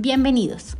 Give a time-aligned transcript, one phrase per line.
[0.00, 0.76] Bienvenidos.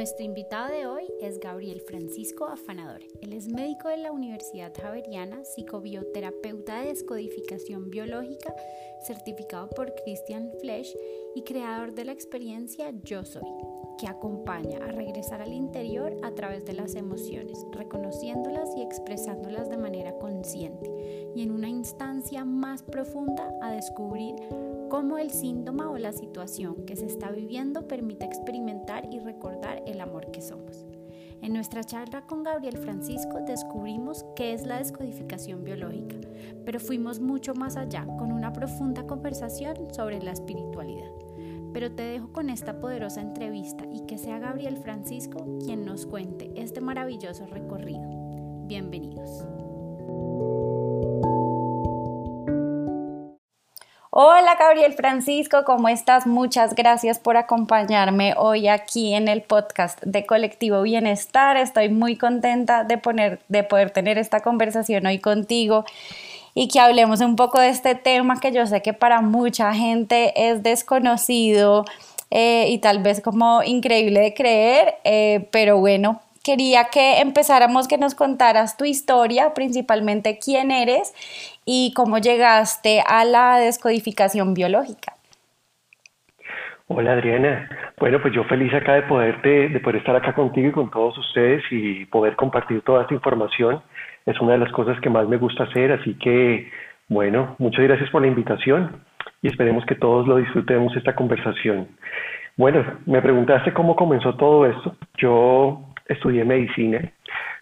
[0.00, 3.02] Nuestro invitado de hoy es Gabriel Francisco Afanador.
[3.20, 8.54] Él es médico de la Universidad Javeriana, psicobioterapeuta de descodificación biológica,
[9.06, 10.96] certificado por Christian Flesch
[11.34, 13.42] y creador de la experiencia Yo Soy,
[13.98, 19.76] que acompaña a regresar al interior a través de las emociones, reconociéndolas y expresándolas de
[19.76, 24.34] manera consciente y en una instancia más profunda a descubrir
[24.90, 30.00] cómo el síntoma o la situación que se está viviendo permite experimentar y recordar el
[30.00, 30.84] amor que somos.
[31.40, 36.16] En nuestra charla con Gabriel Francisco descubrimos qué es la descodificación biológica,
[36.66, 41.10] pero fuimos mucho más allá con una profunda conversación sobre la espiritualidad.
[41.72, 46.50] Pero te dejo con esta poderosa entrevista y que sea Gabriel Francisco quien nos cuente
[46.56, 48.02] este maravilloso recorrido.
[48.66, 49.46] Bienvenidos.
[54.12, 56.26] Hola Gabriel Francisco, ¿cómo estás?
[56.26, 61.56] Muchas gracias por acompañarme hoy aquí en el podcast de Colectivo Bienestar.
[61.56, 65.84] Estoy muy contenta de, poner, de poder tener esta conversación hoy contigo
[66.54, 70.32] y que hablemos un poco de este tema que yo sé que para mucha gente
[70.50, 71.84] es desconocido
[72.32, 77.98] eh, y tal vez como increíble de creer, eh, pero bueno, quería que empezáramos, que
[77.98, 81.12] nos contaras tu historia, principalmente quién eres
[81.72, 85.12] y cómo llegaste a la descodificación biológica.
[86.88, 90.72] Hola Adriana, bueno pues yo feliz acá de poderte, de poder estar acá contigo y
[90.72, 93.80] con todos ustedes y poder compartir toda esta información.
[94.26, 96.68] Es una de las cosas que más me gusta hacer, así que
[97.08, 99.04] bueno, muchas gracias por la invitación
[99.40, 101.86] y esperemos que todos lo disfrutemos esta conversación.
[102.56, 104.96] Bueno, me preguntaste cómo comenzó todo esto.
[105.18, 107.12] Yo estudié medicina,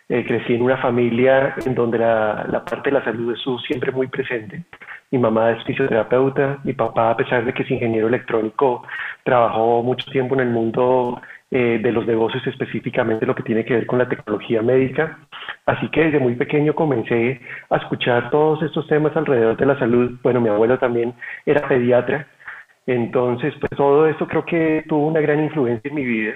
[0.09, 3.93] eh, crecí en una familia en donde la, la, parte de la salud estuvo siempre
[3.93, 4.65] muy presente.
[5.11, 8.83] Mi mamá es fisioterapeuta, mi papá, a pesar de que es ingeniero electrónico,
[9.23, 11.21] trabajó mucho tiempo en el mundo
[11.51, 15.19] eh, de los negocios, específicamente lo que tiene que ver con la tecnología médica.
[15.67, 17.41] Así que desde muy pequeño comencé
[17.71, 20.19] a escuchar todos estos temas alrededor de la salud.
[20.23, 21.15] Bueno, mi abuelo también
[21.47, 22.27] era pediatra,
[22.87, 26.35] entonces pues todo esto creo que tuvo una gran influencia en mi vida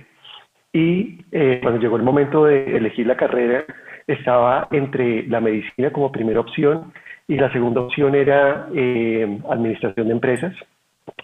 [0.72, 3.64] y eh, cuando llegó el momento de elegir la carrera,
[4.06, 6.92] estaba entre la medicina como primera opción
[7.28, 10.54] y la segunda opción era eh, administración de empresas,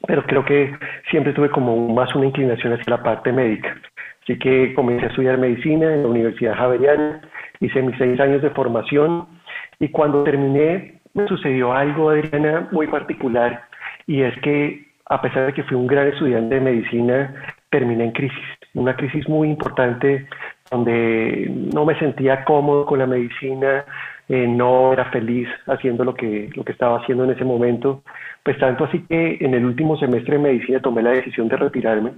[0.06, 0.75] pero creo que
[1.10, 3.76] siempre tuve como más una inclinación hacia la parte médica.
[4.22, 7.22] Así que comencé a estudiar medicina en la Universidad Javeriana,
[7.60, 9.26] hice mis seis años de formación
[9.80, 13.65] y cuando terminé me sucedió algo, Adriana, muy particular
[14.06, 17.34] y es que a pesar de que fui un gran estudiante de medicina,
[17.70, 20.27] terminé en crisis, una crisis muy importante
[20.71, 23.84] donde no me sentía cómodo con la medicina,
[24.29, 28.03] eh, no era feliz haciendo lo que, lo que estaba haciendo en ese momento.
[28.43, 32.12] Pues tanto así que en el último semestre de medicina tomé la decisión de retirarme.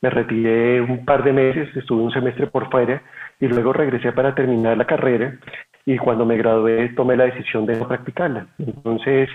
[0.00, 3.02] Me retiré un par de meses, estuve un semestre por fuera
[3.40, 5.38] y luego regresé para terminar la carrera
[5.84, 8.46] y cuando me gradué tomé la decisión de no practicarla.
[8.58, 9.28] Entonces,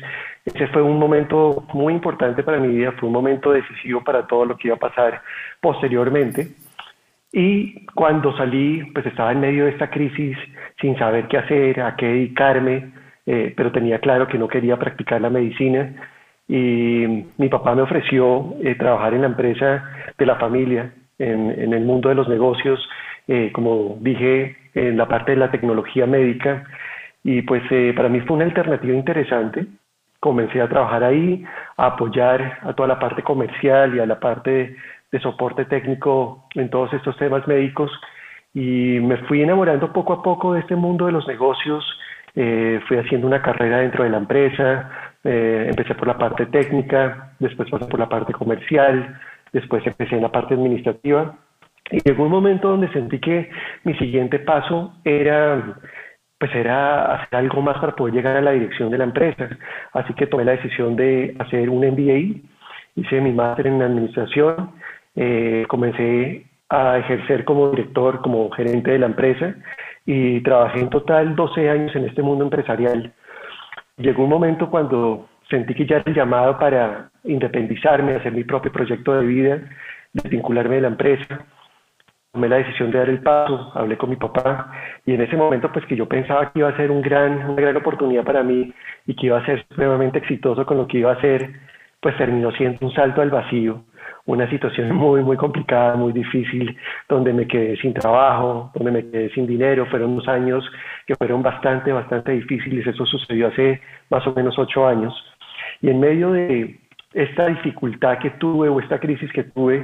[0.45, 4.45] ese fue un momento muy importante para mi vida, fue un momento decisivo para todo
[4.45, 5.21] lo que iba a pasar
[5.59, 6.47] posteriormente.
[7.33, 10.37] Y cuando salí, pues estaba en medio de esta crisis
[10.79, 12.91] sin saber qué hacer, a qué dedicarme,
[13.25, 15.93] eh, pero tenía claro que no quería practicar la medicina.
[16.47, 19.83] Y mi papá me ofreció eh, trabajar en la empresa
[20.17, 22.79] de la familia, en, en el mundo de los negocios,
[23.27, 26.63] eh, como dije, en la parte de la tecnología médica.
[27.23, 29.65] Y pues eh, para mí fue una alternativa interesante.
[30.19, 31.43] Comencé a trabajar ahí,
[31.77, 34.75] a apoyar a toda la parte comercial y a la parte
[35.11, 37.91] de, soporte técnico en todos estos temas médicos.
[38.53, 41.83] Y me fui enamorando poco a poco de este mundo de los negocios.
[42.35, 44.91] Eh, fui haciendo una carrera dentro de la empresa.
[45.23, 49.19] Eh, empecé por la parte técnica, después pasé por la parte comercial,
[49.51, 51.35] después empecé en la parte administrativa
[51.91, 53.49] y llegó un momento donde sentí que
[53.83, 55.79] mi siguiente paso era
[56.39, 59.49] pues era hacer algo más para poder llegar a la dirección de la empresa.
[59.93, 62.41] Así que tomé la decisión de hacer un MBA,
[62.95, 64.71] hice mi máster en administración,
[65.15, 69.55] eh, comencé a ejercer como director, como gerente de la empresa
[70.05, 73.13] y trabajé en total 12 años en este mundo empresarial.
[73.97, 78.71] Llegó un momento cuando sentí que ya era el llamado para independizarme, hacer mi propio
[78.71, 79.59] proyecto de vida,
[80.13, 81.45] desvincularme de la empresa.
[82.37, 84.71] Tomé la decisión de dar el paso, hablé con mi papá
[85.07, 87.59] y en ese momento pues que yo pensaba que iba a ser un gran, una
[87.59, 88.71] gran oportunidad para mí
[89.07, 91.49] y que iba a ser supremamente exitoso con lo que iba a hacer,
[91.99, 93.81] pues terminó siendo un salto al vacío
[94.27, 96.77] una situación muy, muy complicada, muy difícil,
[97.09, 99.87] donde me quedé sin trabajo, donde me quedé sin dinero.
[99.87, 100.63] Fueron unos años
[101.07, 102.85] que fueron bastante, bastante difíciles.
[102.85, 103.81] Eso sucedió hace
[104.11, 105.11] más o menos ocho años.
[105.81, 106.79] Y en medio de
[107.13, 109.83] esta dificultad que tuve o esta crisis que tuve,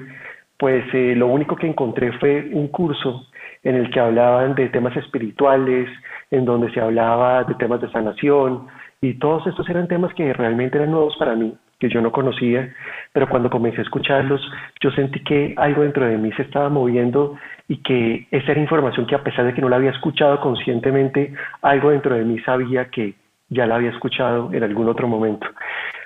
[0.64, 3.28] pues eh, lo único que encontré fue un curso
[3.64, 5.90] en el que hablaban de temas espirituales,
[6.32, 8.68] en donde se hablaba de temas de sanación,
[9.02, 12.74] y todos estos eran temas que realmente eran nuevos para mí que yo no conocía,
[13.12, 14.40] pero cuando comencé a escucharlos,
[14.80, 17.36] yo sentí que algo dentro de mí se estaba moviendo
[17.68, 21.34] y que esa era información que a pesar de que no la había escuchado conscientemente,
[21.62, 23.16] algo dentro de mí sabía que
[23.50, 25.46] ya la había escuchado en algún otro momento.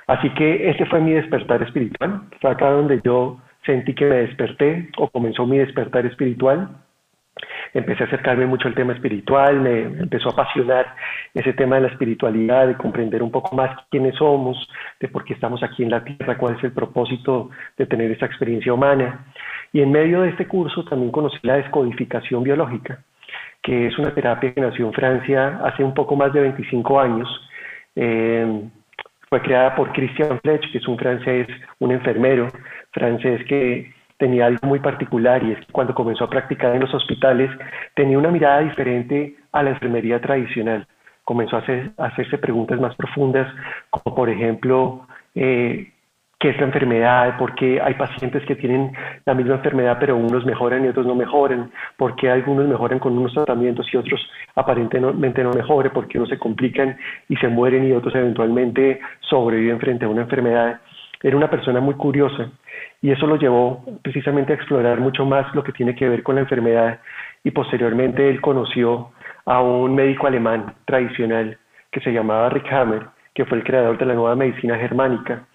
[0.07, 3.37] Así que ese fue mi despertar espiritual, fue acá donde yo
[3.67, 6.69] sentí que me desperté o comenzó mi despertar espiritual
[7.73, 10.95] empecé a acercarme mucho al tema espiritual, me empezó a apasionar
[11.33, 14.57] ese tema de la espiritualidad, de comprender un poco más quiénes somos,
[14.99, 18.25] de por qué estamos aquí en la Tierra, cuál es el propósito de tener esta
[18.25, 19.25] experiencia humana.
[19.73, 23.03] Y en medio de este curso también conocí la descodificación biológica,
[23.61, 27.49] que es una terapia que nació en Francia hace un poco más de 25 años.
[27.95, 28.69] Eh,
[29.29, 31.47] fue creada por Christian Flech, que es un francés,
[31.79, 32.47] un enfermero
[32.91, 36.93] francés que tenía algo muy particular y es que cuando comenzó a practicar en los
[36.93, 37.51] hospitales
[37.93, 40.87] tenía una mirada diferente a la enfermería tradicional.
[41.23, 41.63] Comenzó a,
[41.97, 43.53] hacerse preguntas más profundas,
[43.89, 45.91] como por ejemplo, eh,
[46.39, 47.37] ¿qué es la enfermedad?
[47.37, 48.91] ¿Por qué hay pacientes que tienen
[49.25, 51.71] la misma enfermedad pero unos mejoran y otros no mejoran?
[51.97, 54.21] ¿Por qué algunos mejoran con unos tratamientos y otros
[54.55, 55.91] aparentemente no mejoran?
[55.91, 56.97] ¿Por qué unos se complican
[57.27, 60.79] y se mueren y otros eventualmente sobreviven frente a una enfermedad?
[61.23, 62.51] Era una persona muy curiosa
[63.01, 66.35] y eso lo llevó precisamente a explorar mucho más lo que tiene que ver con
[66.35, 66.99] la enfermedad
[67.43, 69.09] y posteriormente él conoció
[69.45, 71.57] a un médico alemán tradicional
[71.89, 75.46] que se llamaba Rick Hammer, que fue el creador de la nueva medicina germánica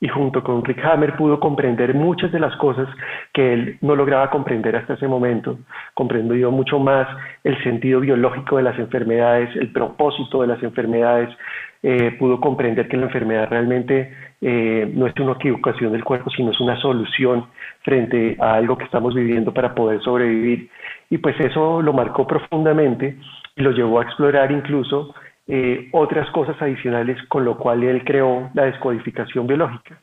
[0.00, 2.88] y junto con Rick Hammer pudo comprender muchas de las cosas
[3.32, 5.58] que él no lograba comprender hasta ese momento.
[5.94, 7.08] Comprendió mucho más
[7.42, 11.30] el sentido biológico de las enfermedades, el propósito de las enfermedades,
[11.82, 16.52] eh, pudo comprender que la enfermedad realmente eh, no es una equivocación del cuerpo, sino
[16.52, 17.46] es una solución
[17.82, 20.70] frente a algo que estamos viviendo para poder sobrevivir.
[21.10, 23.16] Y pues eso lo marcó profundamente
[23.56, 25.14] y lo llevó a explorar incluso
[25.48, 29.98] eh, otras cosas adicionales, con lo cual él creó la descodificación biológica.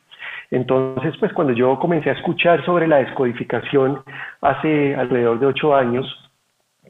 [0.50, 4.02] Entonces, pues cuando yo comencé a escuchar sobre la descodificación
[4.40, 6.06] hace alrededor de ocho años,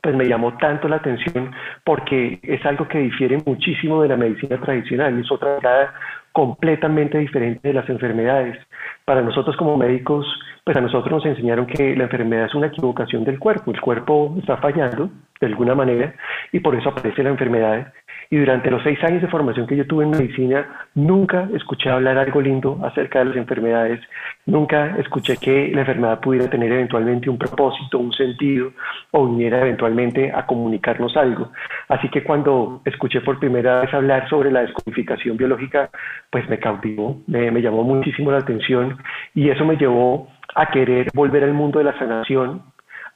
[0.03, 1.53] pues me llamó tanto la atención
[1.85, 5.94] porque es algo que difiere muchísimo de la medicina tradicional, es otra mirada
[6.32, 8.59] completamente diferente de las enfermedades.
[9.05, 10.26] Para nosotros como médicos,
[10.64, 14.35] pues a nosotros nos enseñaron que la enfermedad es una equivocación del cuerpo, el cuerpo
[14.38, 15.11] está fallando
[15.41, 16.14] de alguna manera
[16.52, 17.93] y por eso aparece la enfermedad
[18.31, 22.19] y durante los seis años de formación que yo tuve en medicina, nunca escuché hablar
[22.19, 24.00] algo lindo acerca de las enfermedades,
[24.46, 28.73] nunca escuché que la enfermedad pudiera tener eventualmente un propósito, un sentido,
[29.12, 31.50] o viniera eventualmente a comunicarnos algo.
[31.88, 35.90] Así que cuando escuché por primera vez hablar sobre la descodificación biológica,
[36.30, 38.99] pues me cautivó, me, me llamó muchísimo la atención
[39.35, 42.62] y eso me llevó a querer volver al mundo de la sanación,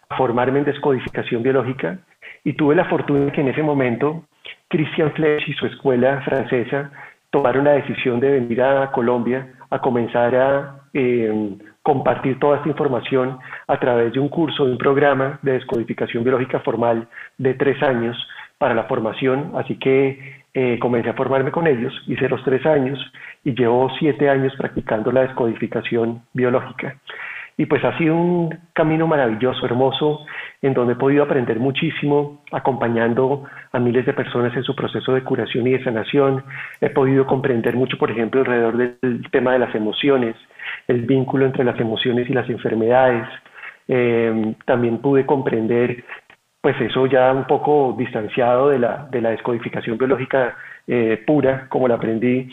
[0.08, 1.98] a formarme en descodificación biológica
[2.44, 4.24] y tuve la fortuna que en ese momento
[4.70, 6.90] Christian Flech y su escuela francesa
[7.30, 13.38] tomaron la decisión de venir a Colombia a comenzar a eh, compartir toda esta información
[13.66, 18.16] a través de un curso, de un programa de descodificación biológica formal de tres años
[18.58, 22.98] para la formación, así que eh, comencé a formarme con ellos, hice los tres años
[23.44, 26.96] y llevo siete años practicando la descodificación biológica.
[27.56, 30.24] Y pues ha sido un camino maravilloso, hermoso,
[30.62, 35.24] en donde he podido aprender muchísimo acompañando a miles de personas en su proceso de
[35.24, 36.44] curación y de sanación.
[36.80, 40.36] He podido comprender mucho, por ejemplo, alrededor del tema de las emociones,
[40.86, 43.26] el vínculo entre las emociones y las enfermedades.
[43.88, 46.04] Eh, también pude comprender,
[46.60, 51.88] pues eso ya un poco distanciado de la, de la descodificación biológica eh, pura, como
[51.88, 52.50] la aprendí,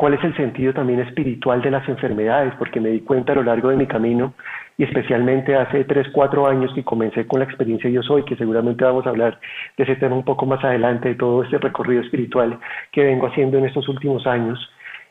[0.00, 3.42] cuál es el sentido también espiritual de las enfermedades, porque me di cuenta a lo
[3.42, 4.32] largo de mi camino
[4.78, 8.82] y especialmente hace tres, cuatro años que comencé con la experiencia Yo Soy, que seguramente
[8.82, 9.38] vamos a hablar
[9.76, 12.58] de ese tema un poco más adelante, de todo este recorrido espiritual
[12.92, 14.58] que vengo haciendo en estos últimos años.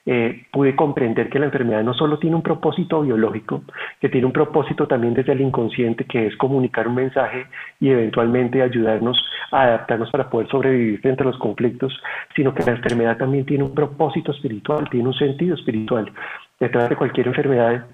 [0.05, 3.63] Eh, pude comprender que la enfermedad no solo tiene un propósito biológico,
[3.99, 7.47] que tiene un propósito también desde el inconsciente, que es comunicar un mensaje
[7.79, 11.93] y eventualmente ayudarnos a adaptarnos para poder sobrevivir frente a los conflictos,
[12.35, 16.11] sino que la enfermedad también tiene un propósito espiritual, tiene un sentido espiritual.
[16.59, 17.85] Detrás de cualquier enfermedad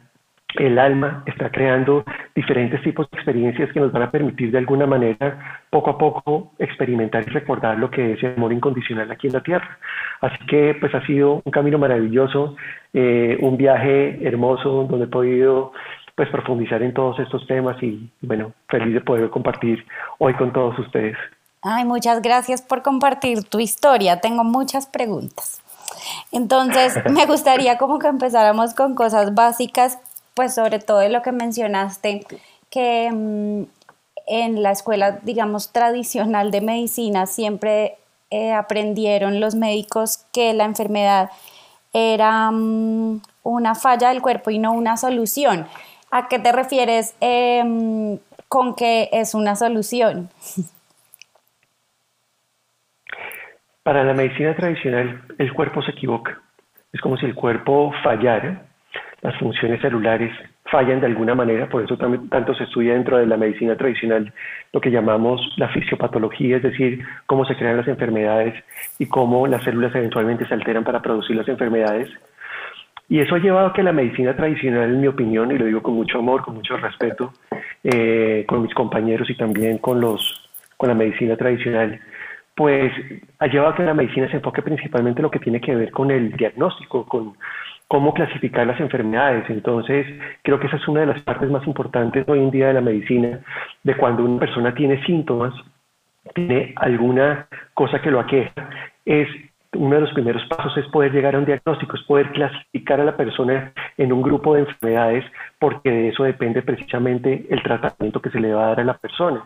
[0.57, 4.85] el alma está creando diferentes tipos de experiencias que nos van a permitir de alguna
[4.85, 9.33] manera poco a poco experimentar y recordar lo que es el amor incondicional aquí en
[9.33, 9.77] la tierra.
[10.21, 12.55] Así que pues ha sido un camino maravilloso,
[12.93, 15.73] eh, un viaje hermoso donde he podido
[16.15, 19.85] pues profundizar en todos estos temas y bueno, feliz de poder compartir
[20.17, 21.17] hoy con todos ustedes.
[21.61, 24.21] Ay, muchas gracias por compartir tu historia.
[24.21, 25.61] Tengo muchas preguntas.
[26.31, 29.99] Entonces, me gustaría como que empezáramos con cosas básicas
[30.35, 32.25] pues sobre todo de lo que mencionaste,
[32.69, 33.63] que mm,
[34.27, 37.95] en la escuela, digamos, tradicional de medicina siempre
[38.29, 41.29] eh, aprendieron los médicos que la enfermedad
[41.93, 45.67] era mm, una falla del cuerpo y no una solución.
[46.11, 50.29] ¿A qué te refieres em, con que es una solución?
[53.83, 56.41] Para la medicina tradicional, el cuerpo se equivoca.
[56.91, 58.65] Es como si el cuerpo fallara
[59.25, 60.31] las funciones celulares
[60.65, 64.31] fallan de alguna manera, por eso tanto se estudia dentro de la medicina tradicional
[64.71, 68.53] lo que llamamos la fisiopatología, es decir, cómo se crean las enfermedades
[68.99, 72.09] y cómo las células eventualmente se alteran para producir las enfermedades.
[73.07, 75.81] Y eso ha llevado a que la medicina tradicional, en mi opinión, y lo digo
[75.81, 77.33] con mucho amor, con mucho respeto,
[77.83, 81.99] eh, con mis compañeros y también con, los, con la medicina tradicional,
[82.55, 82.91] pues
[83.39, 85.91] ha llevado a que la medicina se enfoque principalmente en lo que tiene que ver
[85.91, 87.35] con el diagnóstico, con
[87.87, 89.49] cómo clasificar las enfermedades.
[89.49, 90.05] Entonces,
[90.43, 92.81] creo que esa es una de las partes más importantes hoy en día de la
[92.81, 93.39] medicina,
[93.83, 95.53] de cuando una persona tiene síntomas,
[96.33, 98.69] tiene alguna cosa que lo aqueja,
[99.05, 99.27] es
[99.73, 103.03] uno de los primeros pasos es poder llegar a un diagnóstico, es poder clasificar a
[103.03, 105.25] la persona en un grupo de enfermedades,
[105.59, 108.97] porque de eso depende precisamente el tratamiento que se le va a dar a la
[108.97, 109.43] persona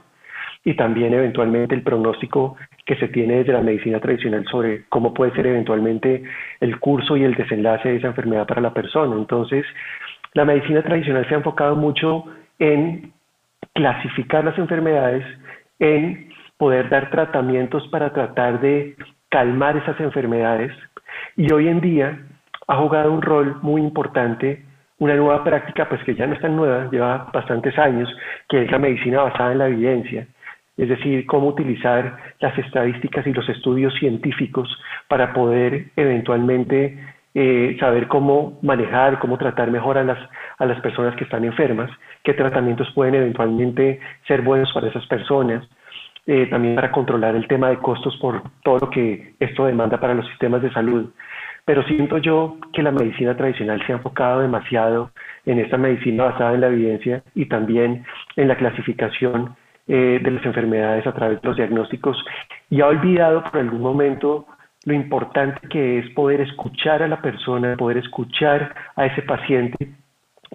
[0.64, 5.32] y también eventualmente el pronóstico que se tiene desde la medicina tradicional sobre cómo puede
[5.34, 6.24] ser eventualmente
[6.60, 9.16] el curso y el desenlace de esa enfermedad para la persona.
[9.16, 9.66] Entonces,
[10.34, 12.26] la medicina tradicional se ha enfocado mucho
[12.60, 13.14] en
[13.74, 15.26] clasificar las enfermedades,
[15.80, 18.96] en poder dar tratamientos para tratar de
[19.30, 20.74] calmar esas enfermedades
[21.38, 22.20] y hoy en día
[22.68, 24.66] ha jugado un rol muy importante
[24.98, 28.10] una nueva práctica, pues que ya no es tan nueva, lleva bastantes años,
[28.50, 30.28] que es la medicina basada en la evidencia
[30.80, 34.70] es decir, cómo utilizar las estadísticas y los estudios científicos
[35.10, 36.98] para poder eventualmente
[37.36, 40.18] eh, saber cómo manejar, cómo tratar mejor a las,
[40.58, 41.92] a las personas que están enfermas,
[42.24, 45.68] qué tratamientos pueden eventualmente ser buenos para esas personas,
[46.26, 50.14] eh, también para controlar el tema de costos por todo lo que esto demanda para
[50.14, 51.10] los sistemas de salud.
[51.66, 55.12] Pero siento yo que la medicina tradicional se ha enfocado demasiado
[55.46, 58.06] en esta medicina basada en la evidencia y también
[58.38, 59.56] en la clasificación
[59.92, 62.24] eh, de las enfermedades a través de los diagnósticos
[62.70, 64.46] y ha olvidado por algún momento
[64.86, 69.90] lo importante que es poder escuchar a la persona, poder escuchar a ese paciente,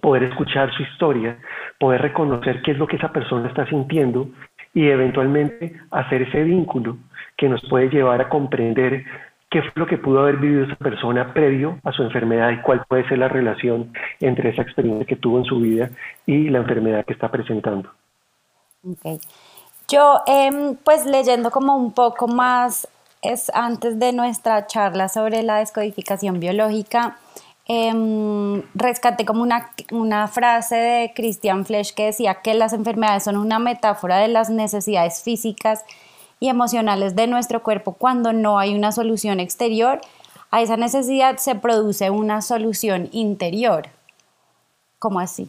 [0.00, 1.36] poder escuchar su historia,
[1.80, 4.28] poder reconocer qué es lo que esa persona está sintiendo
[4.72, 6.96] y eventualmente hacer ese vínculo
[7.36, 9.04] que nos puede llevar a comprender
[9.50, 12.84] qué fue lo que pudo haber vivido esa persona previo a su enfermedad y cuál
[12.88, 15.90] puede ser la relación entre esa experiencia que tuvo en su vida
[16.24, 17.90] y la enfermedad que está presentando.
[18.86, 19.18] Okay.
[19.88, 22.88] Yo, em, pues leyendo como un poco más,
[23.22, 27.18] es antes de nuestra charla sobre la descodificación biológica,
[27.66, 33.38] eh, rescaté como una, una frase de Christian Flesch que decía que las enfermedades son
[33.38, 35.82] una metáfora de las necesidades físicas
[36.40, 40.02] y emocionales de nuestro cuerpo cuando no hay una solución exterior.
[40.50, 43.88] A esa necesidad se produce una solución interior.
[44.98, 45.48] ¿Cómo así?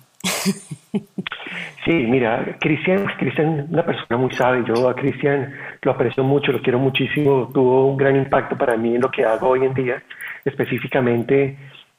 [1.86, 4.64] Sí, mira, Cristian, Cristian es una persona muy sabia.
[4.66, 5.54] Yo a Cristian
[5.84, 7.52] lo aprecio mucho, lo quiero muchísimo.
[7.54, 10.02] Tuvo un gran impacto para mí en lo que hago hoy en día,
[10.44, 11.56] específicamente,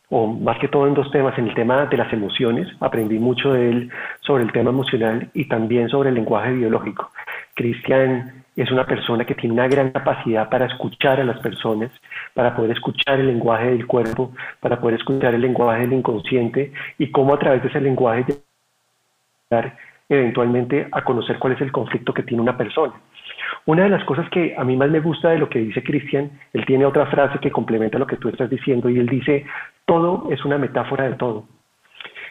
[0.09, 1.39] o más que todo en dos temas.
[1.39, 3.91] En el tema de las emociones, aprendí mucho de él
[4.23, 7.13] sobre el tema emocional y también sobre el lenguaje biológico.
[7.55, 11.91] Cristian es una persona que tiene una gran capacidad para escuchar a las personas,
[12.35, 17.11] para poder escuchar el lenguaje del cuerpo, para poder escuchar el lenguaje del inconsciente y
[17.11, 18.25] cómo a través de ese lenguaje
[20.09, 22.95] eventualmente a conocer cuál es el conflicto que tiene una persona.
[23.67, 26.31] Una de las cosas que a mí más me gusta de lo que dice Cristian,
[26.53, 29.45] él tiene otra frase que complementa lo que tú estás diciendo y él dice,
[29.85, 31.45] todo es una metáfora de todo.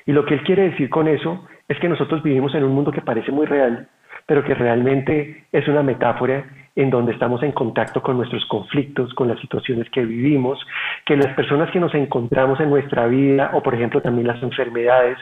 [0.05, 2.91] Y lo que él quiere decir con eso es que nosotros vivimos en un mundo
[2.91, 3.88] que parece muy real,
[4.25, 9.29] pero que realmente es una metáfora en donde estamos en contacto con nuestros conflictos, con
[9.29, 10.60] las situaciones que vivimos,
[11.05, 15.17] que las personas que nos encontramos en nuestra vida o por ejemplo también las enfermedades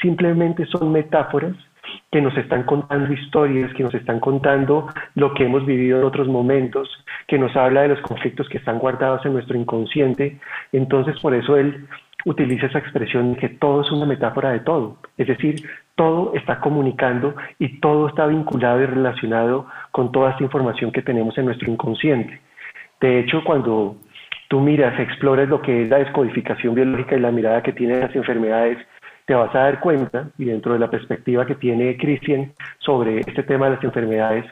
[0.00, 1.54] simplemente son metáforas
[2.10, 6.26] que nos están contando historias, que nos están contando lo que hemos vivido en otros
[6.26, 6.88] momentos,
[7.28, 10.38] que nos habla de los conflictos que están guardados en nuestro inconsciente.
[10.72, 11.86] Entonces, por eso él
[12.24, 14.96] utiliza esa expresión de que todo es una metáfora de todo.
[15.16, 15.62] Es decir,
[15.96, 21.36] todo está comunicando y todo está vinculado y relacionado con toda esta información que tenemos
[21.38, 22.40] en nuestro inconsciente.
[23.00, 23.96] De hecho, cuando
[24.48, 28.14] tú miras, exploras lo que es la descodificación biológica y la mirada que tienen las
[28.14, 28.78] enfermedades,
[29.24, 33.42] te vas a dar cuenta, y dentro de la perspectiva que tiene Christian sobre este
[33.42, 34.44] tema de las enfermedades,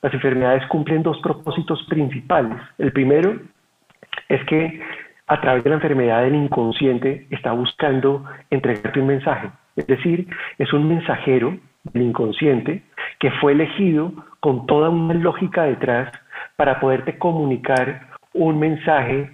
[0.00, 2.56] las enfermedades cumplen dos propósitos principales.
[2.78, 3.38] El primero
[4.28, 4.80] es que
[5.26, 9.50] a través de la enfermedad el inconsciente está buscando entregarte un mensaje.
[9.76, 12.82] Es decir, es un mensajero del inconsciente
[13.18, 16.12] que fue elegido con toda una lógica detrás
[16.56, 19.30] para poderte comunicar un mensaje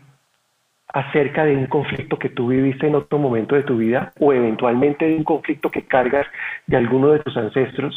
[0.92, 5.06] acerca de un conflicto que tú viviste en otro momento de tu vida o eventualmente
[5.06, 6.26] de un conflicto que cargas
[6.66, 7.94] de alguno de tus ancestros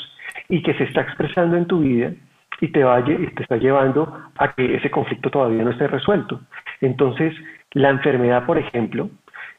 [0.49, 2.11] y que se está expresando en tu vida
[2.59, 6.41] y te, vaya, y te está llevando a que ese conflicto todavía no esté resuelto.
[6.81, 7.33] Entonces,
[7.71, 9.09] la enfermedad, por ejemplo,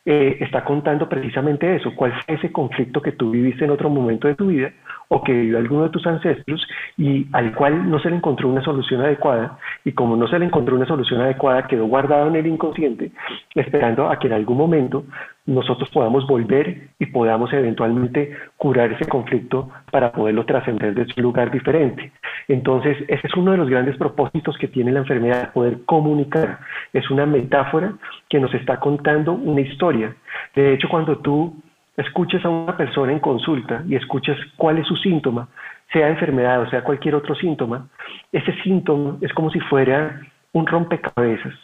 [0.04, 4.26] eh, está contando precisamente eso, cuál fue ese conflicto que tú viviste en otro momento
[4.26, 4.72] de tu vida
[5.06, 6.66] o que vivió alguno de tus ancestros
[6.96, 10.46] y al cual no se le encontró una solución adecuada y como no se le
[10.46, 13.12] encontró una solución adecuada quedó guardado en el inconsciente
[13.54, 15.04] esperando a que en algún momento
[15.44, 21.50] nosotros podamos volver y podamos eventualmente curar ese conflicto para poderlo trascender de un lugar
[21.50, 22.12] diferente.
[22.48, 26.60] Entonces, ese es uno de los grandes propósitos que tiene la enfermedad, poder comunicar.
[26.92, 27.94] Es una metáfora
[28.28, 30.14] que nos está contando una historia.
[30.54, 31.54] De hecho, cuando tú
[31.96, 35.48] escuchas a una persona en consulta y escuchas cuál es su síntoma,
[35.92, 37.88] sea enfermedad o sea cualquier otro síntoma,
[38.30, 40.20] ese síntoma es como si fuera
[40.52, 41.54] un rompecabezas.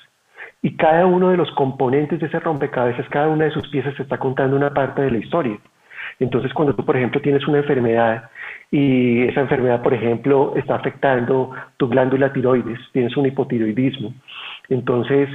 [0.62, 4.18] Y cada uno de los componentes de ese rompecabezas, cada una de sus piezas está
[4.18, 5.58] contando una parte de la historia.
[6.18, 8.30] Entonces, cuando tú, por ejemplo, tienes una enfermedad
[8.70, 14.12] y esa enfermedad, por ejemplo, está afectando tu glándula tiroides, tienes un hipotiroidismo,
[14.68, 15.28] entonces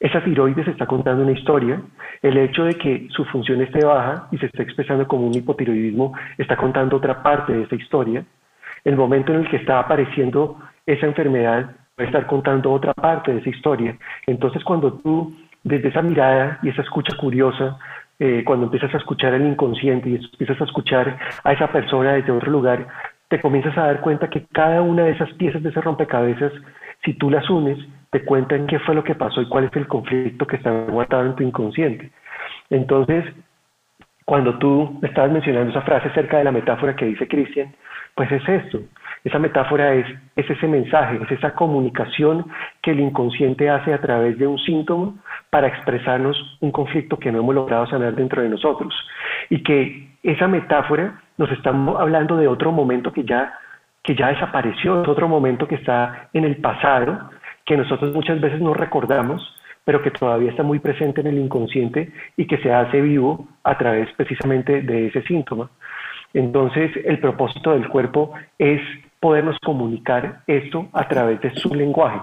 [0.00, 1.80] esa tiroides está contando una historia.
[2.22, 6.12] El hecho de que su función esté baja y se esté expresando como un hipotiroidismo
[6.38, 8.24] está contando otra parte de esa historia.
[8.84, 13.38] El momento en el que está apareciendo esa enfermedad puede estar contando otra parte de
[13.38, 13.96] esa historia.
[14.26, 17.78] Entonces, cuando tú, desde esa mirada y esa escucha curiosa,
[18.18, 22.32] eh, cuando empiezas a escuchar el inconsciente y empiezas a escuchar a esa persona desde
[22.32, 22.88] otro lugar,
[23.28, 26.52] te comienzas a dar cuenta que cada una de esas piezas de ese rompecabezas,
[27.04, 27.78] si tú las unes,
[28.10, 31.26] te cuentan qué fue lo que pasó y cuál es el conflicto que está guardado
[31.26, 32.10] en tu inconsciente.
[32.68, 33.24] Entonces,
[34.24, 37.72] cuando tú estabas mencionando esa frase acerca de la metáfora que dice Cristian,
[38.16, 38.80] pues es esto.
[39.24, 42.46] Esa metáfora es, es ese mensaje, es esa comunicación
[42.82, 45.14] que el inconsciente hace a través de un síntoma
[45.50, 48.94] para expresarnos un conflicto que no hemos logrado sanar dentro de nosotros.
[49.48, 53.52] Y que esa metáfora nos está hablando de otro momento que ya,
[54.02, 57.30] que ya desapareció, es otro momento que está en el pasado,
[57.64, 59.42] que nosotros muchas veces no recordamos,
[59.84, 63.78] pero que todavía está muy presente en el inconsciente y que se hace vivo a
[63.78, 65.70] través precisamente de ese síntoma.
[66.34, 68.80] Entonces, el propósito del cuerpo es
[69.22, 72.18] podernos comunicar esto a través de su lenguaje.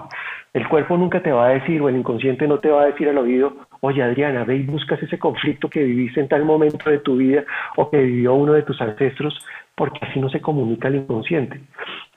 [0.52, 3.08] El cuerpo nunca te va a decir, o el inconsciente no te va a decir
[3.08, 6.98] al oído, oye Adriana, ve y buscas ese conflicto que viviste en tal momento de
[6.98, 7.44] tu vida
[7.76, 9.34] o que vivió uno de tus ancestros,
[9.74, 11.62] porque así no se comunica el inconsciente.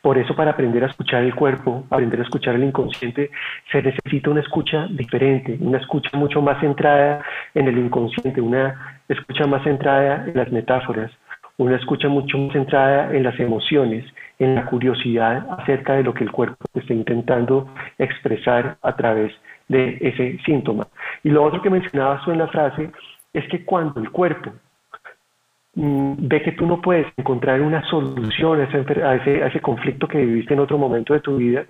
[0.01, 3.31] Por eso para aprender a escuchar el cuerpo, aprender a escuchar el inconsciente,
[3.71, 9.47] se necesita una escucha diferente, una escucha mucho más centrada en el inconsciente, una escucha
[9.47, 11.09] más centrada en las metáforas,
[11.55, 14.03] una escucha mucho más centrada en las emociones,
[14.39, 17.67] en la curiosidad acerca de lo que el cuerpo está intentando
[17.97, 19.33] expresar a través
[19.67, 20.87] de ese síntoma.
[21.23, 22.91] Y lo otro que mencionabas tú en la frase
[23.33, 24.51] es que cuando el cuerpo
[25.75, 30.19] Mm, ve que tú no puedes encontrar una solución a ese, a ese, conflicto que
[30.19, 31.65] viviste en otro momento de tu vida,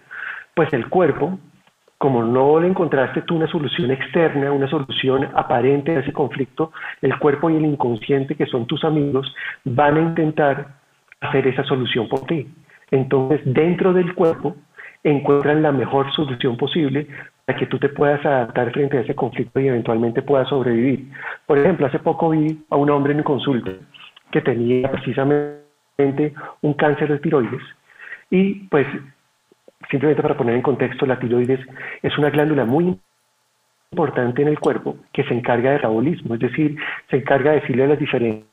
[0.54, 1.40] pues el cuerpo,
[1.98, 7.18] como no le encontraste tú una solución externa, una solución aparente a ese conflicto, el
[7.18, 10.83] cuerpo y el inconsciente, que son tus amigos, van a intentar
[11.24, 12.48] hacer esa solución por ti.
[12.92, 14.56] Entonces, dentro del cuerpo,
[15.04, 17.08] encuentran la mejor solución posible
[17.46, 21.10] para que tú te puedas adaptar frente a ese conflicto y eventualmente puedas sobrevivir.
[21.46, 23.72] Por ejemplo, hace poco vi a un hombre en consulta
[24.32, 27.62] que tenía precisamente un cáncer de tiroides
[28.30, 28.88] y pues
[29.90, 31.60] simplemente para poner en contexto, la tiroides
[32.02, 32.98] es una glándula muy
[33.92, 36.78] importante en el cuerpo que se encarga de metabolismo, es decir,
[37.10, 38.53] se encarga de decirle a las diferentes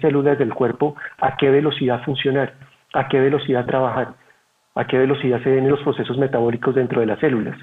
[0.00, 2.54] células del cuerpo a qué velocidad funcionar,
[2.92, 4.14] a qué velocidad trabajar
[4.78, 7.58] a qué velocidad se ven los procesos metabólicos dentro de las células.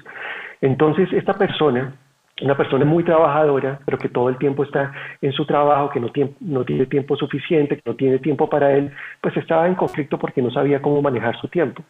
[0.60, 1.94] Entonces, esta persona,
[2.42, 6.10] una persona muy trabajadora, pero que todo el tiempo está en su trabajo, que no
[6.40, 10.42] no tiene tiempo suficiente, que no tiene tiempo para él, pues estaba en conflicto porque
[10.42, 11.82] no sabía cómo manejar su tiempo.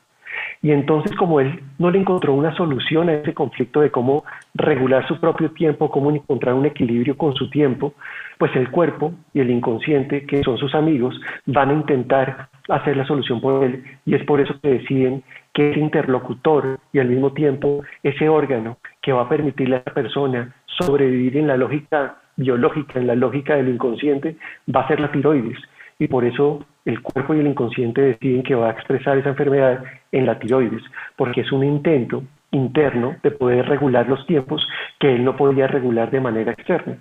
[0.63, 5.07] Y entonces como él no le encontró una solución a ese conflicto de cómo regular
[5.07, 7.95] su propio tiempo, cómo encontrar un equilibrio con su tiempo,
[8.39, 13.07] pues el cuerpo y el inconsciente, que son sus amigos, van a intentar hacer la
[13.07, 13.85] solución por él.
[14.05, 15.23] Y es por eso que deciden
[15.53, 19.95] que ese interlocutor y al mismo tiempo ese órgano que va a permitirle a la
[19.95, 24.37] persona sobrevivir en la lógica biológica, en la lógica del inconsciente,
[24.75, 25.59] va a ser la tiroides
[25.99, 29.85] y por eso el cuerpo y el inconsciente deciden que va a expresar esa enfermedad
[30.13, 30.83] en la tiroides,
[31.17, 32.23] porque es un intento
[32.53, 34.67] interno de poder regular los tiempos
[34.99, 36.99] que él no podía regular de manera externa.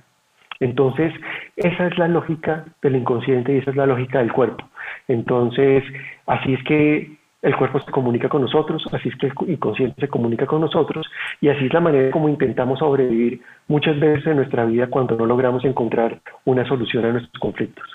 [0.60, 1.14] Entonces,
[1.56, 4.68] esa es la lógica del inconsciente y esa es la lógica del cuerpo.
[5.08, 5.84] Entonces,
[6.26, 10.08] así es que el cuerpo se comunica con nosotros, así es que el inconsciente se
[10.08, 11.06] comunica con nosotros
[11.42, 15.28] y así es la manera como intentamos sobrevivir muchas veces en nuestra vida cuando no
[15.28, 17.86] logramos encontrar una solución a nuestros conflictos.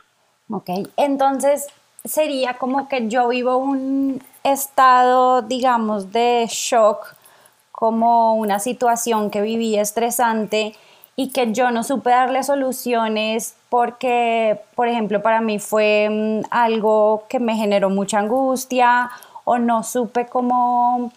[0.51, 1.69] Ok, entonces
[2.05, 7.15] sería como que yo vivo un estado, digamos, de shock,
[7.73, 10.75] como una situación que viví estresante
[11.17, 17.25] y que yo no supe darle soluciones porque, por ejemplo, para mí fue mm, algo
[17.29, 19.11] que me generó mucha angustia
[19.45, 21.13] o no supe cómo,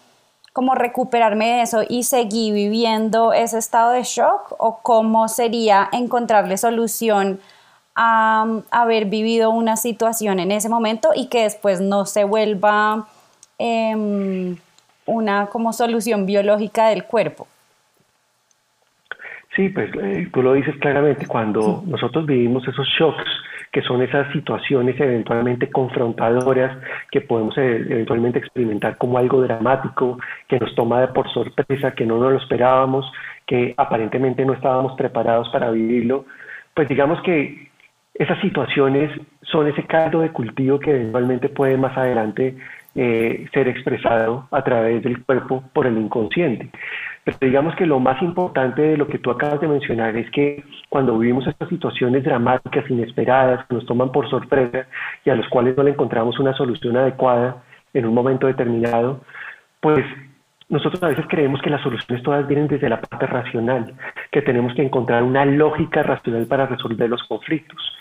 [0.52, 6.56] cómo recuperarme de eso y seguí viviendo ese estado de shock o cómo sería encontrarle
[6.56, 7.40] solución
[7.94, 13.06] a, haber vivido una situación en ese momento y que después no se vuelva
[13.58, 14.56] em,
[15.06, 17.46] una como solución biológica del cuerpo.
[19.54, 23.24] Sí, pues eh, tú lo dices claramente, cuando nosotros vivimos esos shocks,
[23.70, 26.76] que son esas situaciones eventualmente confrontadoras
[27.10, 32.18] que podemos eh, eventualmente experimentar como algo dramático, que nos toma por sorpresa, que no
[32.18, 33.10] nos lo esperábamos,
[33.46, 36.24] que aparentemente no estábamos preparados para vivirlo,
[36.74, 37.70] pues digamos que
[38.14, 39.10] esas situaciones
[39.42, 42.56] son ese caldo de cultivo que eventualmente puede más adelante
[42.94, 46.70] eh, ser expresado a través del cuerpo por el inconsciente.
[47.24, 50.62] Pero digamos que lo más importante de lo que tú acabas de mencionar es que
[50.88, 54.86] cuando vivimos estas situaciones dramáticas, inesperadas, que nos toman por sorpresa
[55.24, 59.22] y a los cuales no le encontramos una solución adecuada en un momento determinado,
[59.80, 60.04] pues
[60.68, 63.94] nosotros a veces creemos que las soluciones todas vienen desde la parte racional,
[64.30, 67.94] que tenemos que encontrar una lógica racional para resolver los conflictos.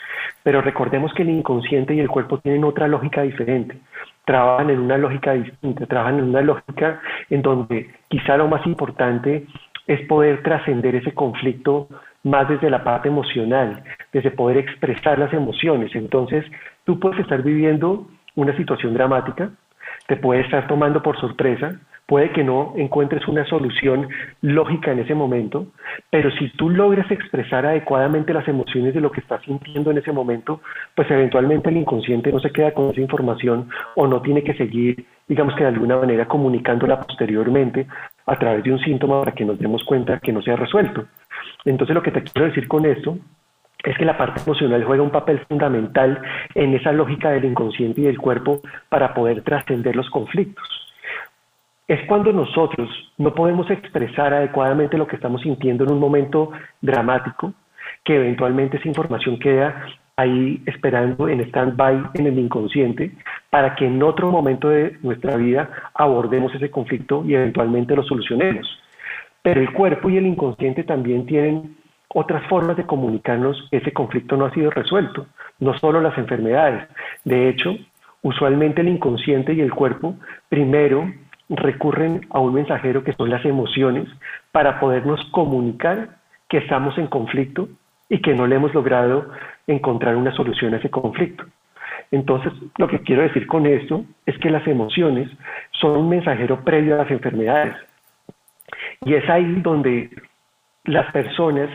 [0.44, 3.78] Pero recordemos que el inconsciente y el cuerpo tienen otra lógica diferente.
[4.26, 9.46] Trabajan en una lógica distinta, trabajan en una lógica en donde quizá lo más importante
[9.88, 11.88] es poder trascender ese conflicto
[12.24, 15.94] más desde la parte emocional, desde poder expresar las emociones.
[15.94, 16.46] Entonces,
[16.86, 19.50] tú puedes estar viviendo una situación dramática,
[20.08, 24.10] te puede estar tomando por sorpresa, Puede que no encuentres una solución
[24.42, 25.68] lógica en ese momento,
[26.10, 30.12] pero si tú logras expresar adecuadamente las emociones de lo que estás sintiendo en ese
[30.12, 30.60] momento,
[30.96, 35.06] pues eventualmente el inconsciente no se queda con esa información o no tiene que seguir,
[35.30, 37.88] digamos que de alguna manera comunicándola posteriormente
[38.26, 41.06] a través de un síntoma para que nos demos cuenta que no se ha resuelto.
[41.64, 43.18] Entonces lo que te quiero decir con esto
[43.82, 46.22] es que la parte emocional juega un papel fundamental
[46.54, 50.73] en esa lógica del inconsciente y del cuerpo para poder trascender los conflictos
[51.88, 57.54] es cuando nosotros no podemos expresar adecuadamente lo que estamos sintiendo en un momento dramático,
[58.04, 63.12] que eventualmente esa información queda ahí esperando en stand-by en el inconsciente
[63.50, 68.68] para que en otro momento de nuestra vida abordemos ese conflicto y eventualmente lo solucionemos.
[69.42, 71.76] Pero el cuerpo y el inconsciente también tienen
[72.08, 75.26] otras formas de comunicarnos ese conflicto no ha sido resuelto,
[75.60, 76.88] no solo las enfermedades.
[77.26, 77.76] De hecho,
[78.22, 80.16] usualmente el inconsciente y el cuerpo
[80.48, 81.12] primero
[81.50, 84.08] recurren a un mensajero que son las emociones
[84.52, 86.18] para podernos comunicar
[86.50, 87.70] que estamos en conflicto
[88.10, 89.30] y que no le hemos logrado
[89.68, 91.46] encontrar una solución a ese conflicto.
[92.12, 95.30] Entonces, lo que quiero decir con esto es que las emociones
[95.72, 97.76] son un mensajero previo a las enfermedades.
[99.02, 100.10] Y es ahí donde
[100.86, 101.70] las personas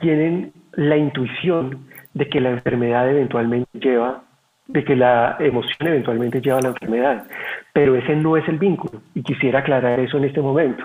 [0.00, 4.22] tienen la intuición de que la enfermedad eventualmente lleva
[4.66, 7.26] de que la emoción eventualmente lleva a la enfermedad,
[7.72, 10.84] pero ese no es el vínculo y quisiera aclarar eso en este momento.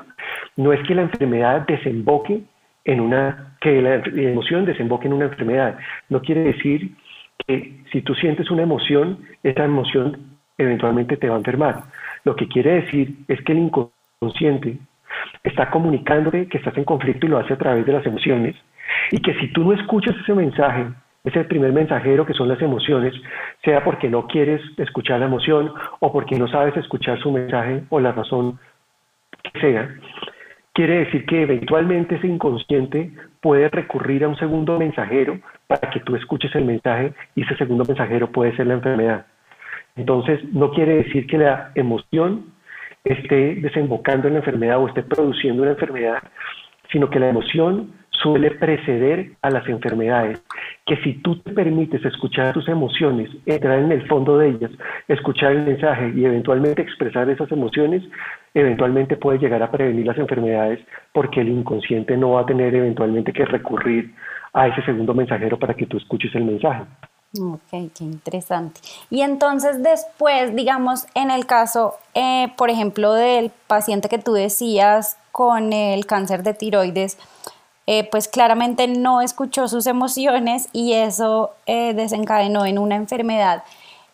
[0.55, 2.41] No es que la enfermedad desemboque
[2.85, 5.77] en una, que la emoción desemboque en una enfermedad.
[6.09, 6.95] No quiere decir
[7.45, 11.83] que si tú sientes una emoción, esa emoción eventualmente te va a enfermar.
[12.23, 14.77] Lo que quiere decir es que el inconsciente
[15.43, 18.55] está comunicándote que estás en conflicto y lo hace a través de las emociones
[19.11, 20.85] y que si tú no escuchas ese mensaje
[21.27, 23.13] ese primer mensajero que son las emociones,
[23.63, 27.99] sea porque no quieres escuchar la emoción o porque no sabes escuchar su mensaje o
[27.99, 28.59] la razón
[29.43, 29.95] que sea,
[30.73, 33.11] quiere decir que eventualmente ese inconsciente
[33.41, 37.83] puede recurrir a un segundo mensajero para que tú escuches el mensaje y ese segundo
[37.85, 39.25] mensajero puede ser la enfermedad.
[39.95, 42.53] Entonces, no quiere decir que la emoción
[43.03, 46.21] esté desembocando en la enfermedad o esté produciendo una enfermedad,
[46.91, 50.41] sino que la emoción suele preceder a las enfermedades,
[50.85, 54.71] que si tú te permites escuchar tus emociones, entrar en el fondo de ellas,
[55.07, 58.03] escuchar el mensaje y eventualmente expresar esas emociones,
[58.53, 60.79] eventualmente puede llegar a prevenir las enfermedades
[61.13, 64.13] porque el inconsciente no va a tener eventualmente que recurrir
[64.53, 66.83] a ese segundo mensajero para que tú escuches el mensaje.
[67.39, 68.79] Ok, qué interesante.
[69.09, 75.19] Y entonces después, digamos, en el caso, eh, por ejemplo, del paciente que tú decías
[75.31, 77.19] con el cáncer de tiroides,
[77.89, 83.63] eh, pues claramente no escuchó sus emociones y eso eh, desencadenó en una enfermedad.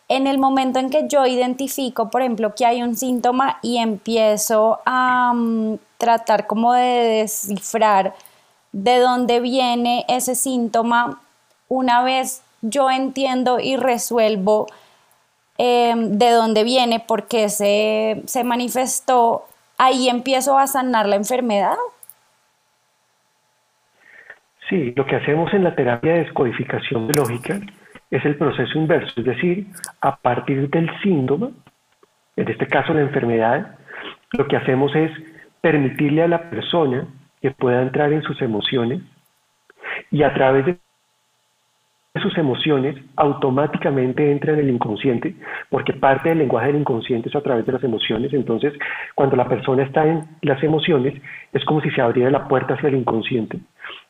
[0.08, 4.78] En el momento en que yo identifico, por ejemplo, que hay un síntoma y empiezo
[4.86, 6.84] a mm, tratar como de
[7.20, 8.14] descifrar
[8.70, 11.20] de dónde viene ese síntoma,
[11.68, 14.66] una vez yo entiendo y resuelvo
[15.58, 19.46] em, de dónde viene, por qué se, se manifestó,
[19.78, 21.76] ahí empiezo a sanar la enfermedad.
[24.68, 27.60] Sí, lo que hacemos en la terapia de descodificación biológica
[28.10, 29.66] es el proceso inverso, es decir,
[30.00, 31.50] a partir del síntoma,
[32.36, 33.78] en este caso la enfermedad,
[34.32, 35.10] lo que hacemos es
[35.60, 37.06] permitirle a la persona
[37.40, 39.02] que pueda entrar en sus emociones
[40.10, 40.78] y a través de
[42.22, 45.34] sus emociones automáticamente entra en el inconsciente,
[45.68, 48.32] porque parte del lenguaje del inconsciente es a través de las emociones.
[48.32, 48.72] Entonces,
[49.14, 51.20] cuando la persona está en las emociones,
[51.52, 53.58] es como si se abriera la puerta hacia el inconsciente.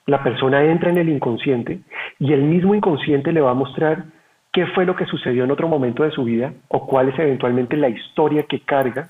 [0.07, 1.81] La persona entra en el inconsciente
[2.19, 4.05] y el mismo inconsciente le va a mostrar
[4.53, 7.77] qué fue lo que sucedió en otro momento de su vida o cuál es eventualmente
[7.77, 9.09] la historia que carga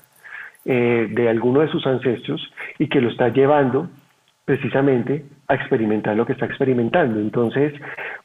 [0.65, 2.41] eh, de alguno de sus ancestros
[2.79, 3.89] y que lo está llevando
[4.45, 7.19] precisamente a experimentar lo que está experimentando.
[7.19, 7.73] Entonces,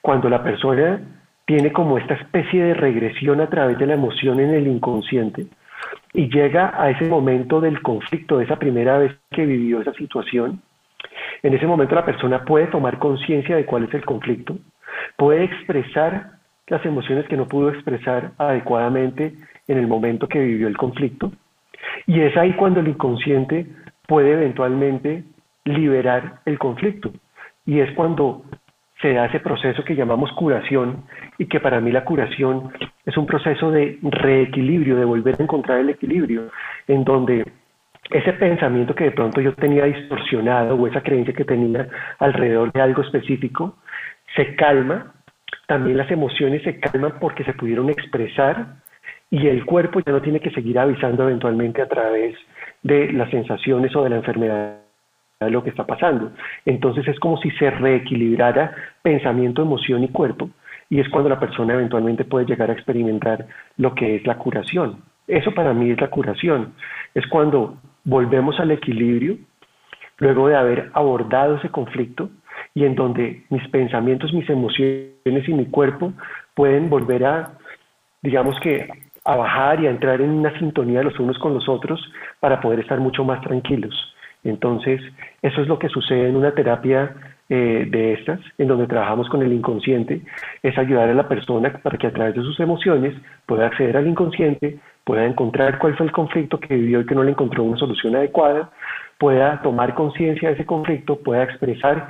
[0.01, 1.01] cuando la persona
[1.45, 5.49] tiene como esta especie de regresión a través de la emoción en el inconsciente
[6.13, 10.63] y llega a ese momento del conflicto, de esa primera vez que vivió esa situación,
[11.43, 14.59] en ese momento la persona puede tomar conciencia de cuál es el conflicto,
[15.17, 16.33] puede expresar
[16.67, 19.35] las emociones que no pudo expresar adecuadamente
[19.67, 21.33] en el momento que vivió el conflicto,
[22.07, 23.67] y es ahí cuando el inconsciente
[24.07, 25.25] puede eventualmente
[25.65, 27.13] liberar el conflicto.
[27.67, 28.43] Y es cuando
[29.01, 31.05] se da ese proceso que llamamos curación
[31.39, 32.73] y que para mí la curación
[33.07, 36.51] es un proceso de reequilibrio, de volver a encontrar el equilibrio,
[36.87, 37.45] en donde
[38.11, 42.81] ese pensamiento que de pronto yo tenía distorsionado o esa creencia que tenía alrededor de
[42.81, 43.77] algo específico
[44.37, 45.15] se calma,
[45.67, 48.67] también las emociones se calman porque se pudieron expresar
[49.31, 52.37] y el cuerpo ya no tiene que seguir avisando eventualmente a través
[52.83, 54.79] de las sensaciones o de la enfermedad
[55.39, 56.33] de lo que está pasando.
[56.65, 60.51] Entonces es como si se reequilibrara pensamiento, emoción y cuerpo
[60.89, 63.47] y es cuando la persona eventualmente puede llegar a experimentar
[63.77, 65.10] lo que es la curación.
[65.31, 66.75] Eso para mí es la curación.
[67.15, 69.39] Es cuando volvemos al equilibrio
[70.19, 72.31] luego de haber abordado ese conflicto
[72.75, 76.13] y en donde mis pensamientos, mis emociones y mi cuerpo
[76.55, 77.53] pueden volver a,
[78.23, 78.89] digamos que,
[79.25, 82.01] a bajar y a entrar en una sintonía los unos con los otros
[82.41, 83.95] para poder estar mucho más tranquilos.
[84.43, 85.01] Entonces,
[85.43, 87.15] eso es lo que sucede en una terapia
[87.49, 90.23] eh, de estas, en donde trabajamos con el inconsciente,
[90.63, 93.15] es ayudar a la persona para que a través de sus emociones
[93.45, 94.79] pueda acceder al inconsciente,
[95.11, 98.15] pueda encontrar cuál fue el conflicto que vivió y que no le encontró una solución
[98.15, 98.71] adecuada,
[99.19, 102.07] pueda tomar conciencia de ese conflicto, pueda expresar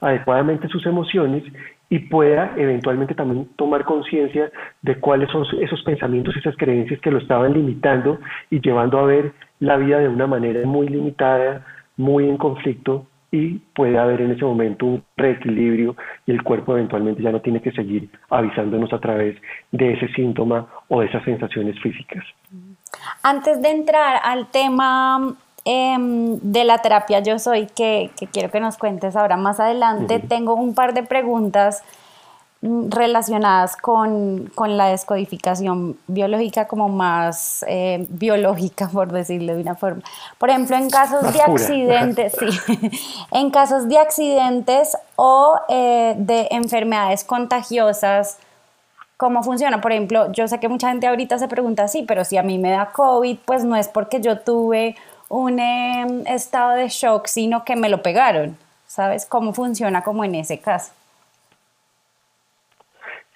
[0.00, 1.44] adecuadamente sus emociones
[1.90, 4.50] y pueda eventualmente también tomar conciencia
[4.82, 8.18] de cuáles son esos pensamientos, esas creencias que lo estaban limitando
[8.50, 11.64] y llevando a ver la vida de una manera muy limitada,
[11.96, 17.22] muy en conflicto y puede haber en ese momento un reequilibrio y el cuerpo eventualmente
[17.22, 19.36] ya no tiene que seguir avisándonos a través
[19.70, 22.24] de ese síntoma o de esas sensaciones físicas.
[23.22, 28.76] Antes de entrar al tema em, de la terapia Yo Soy, que, quiero que nos
[28.76, 31.84] cuentes ahora más adelante, tengo un par de preguntas
[32.62, 40.02] relacionadas con, la descodificación biológica como más eh, biológica, por decirlo de una forma.
[40.36, 42.90] Por ejemplo, en casos de accidentes, sí,
[43.30, 48.36] en casos de accidentes o eh, de enfermedades contagiosas,
[49.16, 49.80] ¿cómo funciona?
[49.80, 52.58] Por ejemplo, yo sé que mucha gente ahorita se pregunta, sí, pero si a mí
[52.58, 54.96] me da COVID, pues no es porque yo tuve
[55.30, 58.58] un em, estado de shock, sino que me lo pegaron.
[58.86, 60.90] ¿Sabes cómo funciona como en ese caso?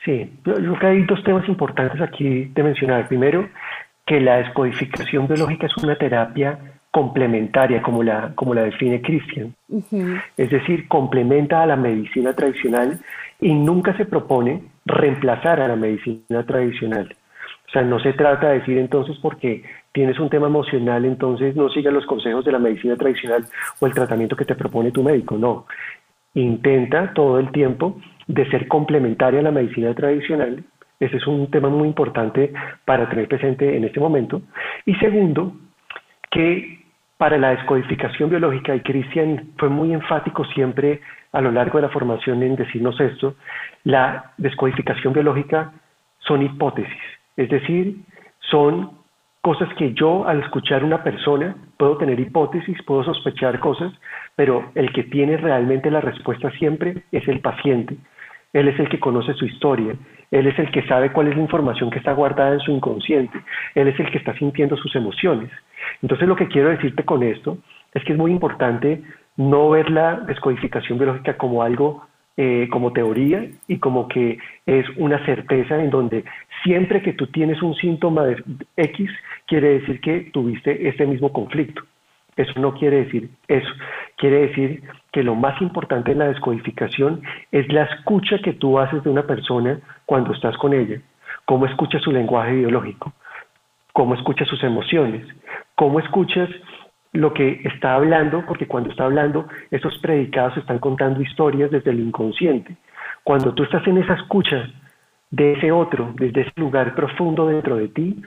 [0.04, 3.08] Sí, yo, creo que hay dos temas importantes aquí de mencionar.
[3.08, 3.48] Primero,
[4.06, 6.58] que la descodificación biológica es una terapia
[6.90, 9.54] complementaria, como la, como la define Christian.
[10.36, 13.00] Es decir, complementa a la medicina tradicional
[13.40, 17.16] y nunca se propone reemplazar a la medicina tradicional.
[17.66, 21.68] O sea, no se trata de decir entonces porque tienes un tema emocional, entonces no
[21.70, 23.44] sigas los consejos de la medicina tradicional
[23.80, 25.36] o el tratamiento que te propone tu médico.
[25.36, 25.66] No.
[26.34, 30.64] Intenta todo el tiempo de ser complementaria a la medicina tradicional.
[31.00, 32.52] Ese es un tema muy importante
[32.84, 34.42] para tener presente en este momento.
[34.86, 35.52] Y segundo,
[36.30, 36.84] que
[37.16, 41.00] para la descodificación biológica, y Cristian fue muy enfático siempre
[41.32, 43.34] a lo largo de la formación en decirnos esto,
[43.84, 45.72] la descodificación biológica
[46.18, 47.02] son hipótesis,
[47.36, 47.96] es decir,
[48.50, 49.04] son
[49.40, 53.92] cosas que yo al escuchar una persona puedo tener hipótesis, puedo sospechar cosas,
[54.36, 57.96] pero el que tiene realmente la respuesta siempre es el paciente.
[58.54, 59.94] Él es el que conoce su historia,
[60.30, 63.38] él es el que sabe cuál es la información que está guardada en su inconsciente,
[63.74, 65.50] él es el que está sintiendo sus emociones.
[66.00, 67.58] Entonces lo que quiero decirte con esto
[67.92, 69.02] es que es muy importante
[69.36, 75.24] no ver la descodificación biológica como algo eh, como teoría y como que es una
[75.24, 76.24] certeza en donde
[76.64, 78.42] siempre que tú tienes un síntoma de
[78.76, 79.08] X,
[79.46, 81.82] quiere decir que tuviste ese mismo conflicto.
[82.36, 83.68] Eso no quiere decir eso.
[84.16, 84.82] Quiere decir
[85.14, 87.22] que lo más importante en la descodificación
[87.52, 91.00] es la escucha que tú haces de una persona cuando estás con ella.
[91.44, 93.12] Cómo escuchas su lenguaje biológico,
[93.92, 95.24] cómo escuchas sus emociones,
[95.76, 96.48] cómo escuchas
[97.12, 102.00] lo que está hablando, porque cuando está hablando, esos predicados están contando historias desde el
[102.00, 102.76] inconsciente.
[103.22, 104.68] Cuando tú estás en esa escucha
[105.30, 108.20] de ese otro, desde ese lugar profundo dentro de ti,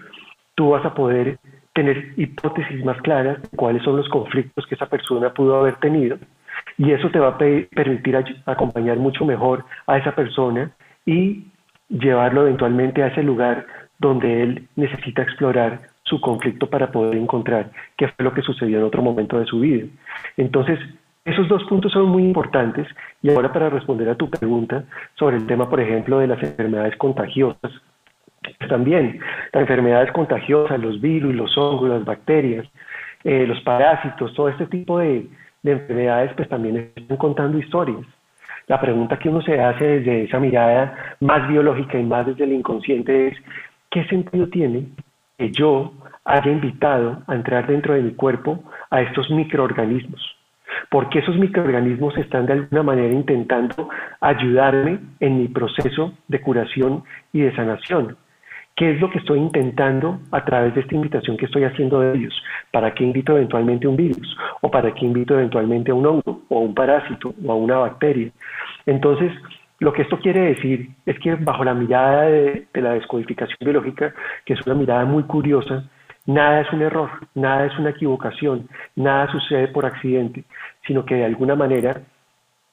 [0.56, 1.38] tú vas a poder
[1.74, 6.18] tener hipótesis más claras de cuáles son los conflictos que esa persona pudo haber tenido
[6.78, 10.72] y eso te va a permitir acompañar mucho mejor a esa persona
[11.06, 11.46] y
[11.90, 13.66] llevarlo eventualmente a ese lugar
[14.00, 18.84] donde él necesita explorar su conflicto para poder encontrar qué fue lo que sucedió en
[18.84, 19.88] otro momento de su vida.
[20.38, 20.80] Entonces,
[21.26, 22.88] esos dos puntos son muy importantes
[23.22, 24.86] y ahora para responder a tu pregunta
[25.16, 27.72] sobre el tema, por ejemplo, de las enfermedades contagiosas,
[28.42, 29.20] pues también
[29.52, 32.66] las enfermedades contagiosas, los virus, los hongos, las bacterias,
[33.24, 35.28] eh, los parásitos, todo este tipo de,
[35.64, 38.06] de enfermedades, pues también están contando historias.
[38.68, 42.52] La pregunta que uno se hace desde esa mirada más biológica y más desde el
[42.52, 43.38] inconsciente es,
[43.90, 44.88] ¿qué sentido tiene
[45.38, 45.94] que yo
[46.26, 50.22] haya invitado a entrar dentro de mi cuerpo a estos microorganismos?
[50.90, 53.88] Porque esos microorganismos están de alguna manera intentando
[54.20, 58.18] ayudarme en mi proceso de curación y de sanación.
[58.78, 62.16] ¿Qué es lo que estoy intentando a través de esta invitación que estoy haciendo de
[62.16, 62.44] ellos?
[62.72, 64.38] ¿Para qué invito eventualmente un virus?
[64.62, 66.44] ¿O para qué invito eventualmente a un hongo?
[66.48, 67.34] ¿O a un parásito?
[67.44, 68.30] ¿O a una bacteria?
[68.86, 69.32] Entonces,
[69.80, 74.14] lo que esto quiere decir es que bajo la mirada de, la descodificación biológica,
[74.46, 75.84] que es una mirada muy curiosa,
[76.28, 80.44] nada es un error, nada es una equivocación, nada sucede por accidente,
[80.86, 82.04] sino que de alguna manera,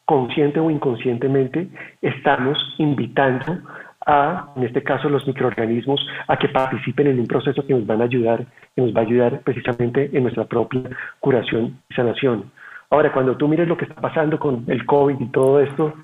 [0.05, 1.67] consciente o inconscientemente,
[2.03, 3.59] estamos invitando
[4.07, 8.01] a, en este caso, los microorganismos a que participen en un proceso que nos van
[8.01, 10.83] a ayudar, que nos va a ayudar precisamente en nuestra propia
[11.21, 12.51] curación y sanación.
[12.91, 15.95] Ahora, cuando tú mires lo que está pasando con el COVID y todo esto,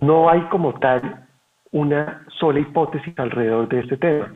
[0.00, 1.26] no hay como tal
[1.70, 4.32] una sola hipótesis alrededor de este tema.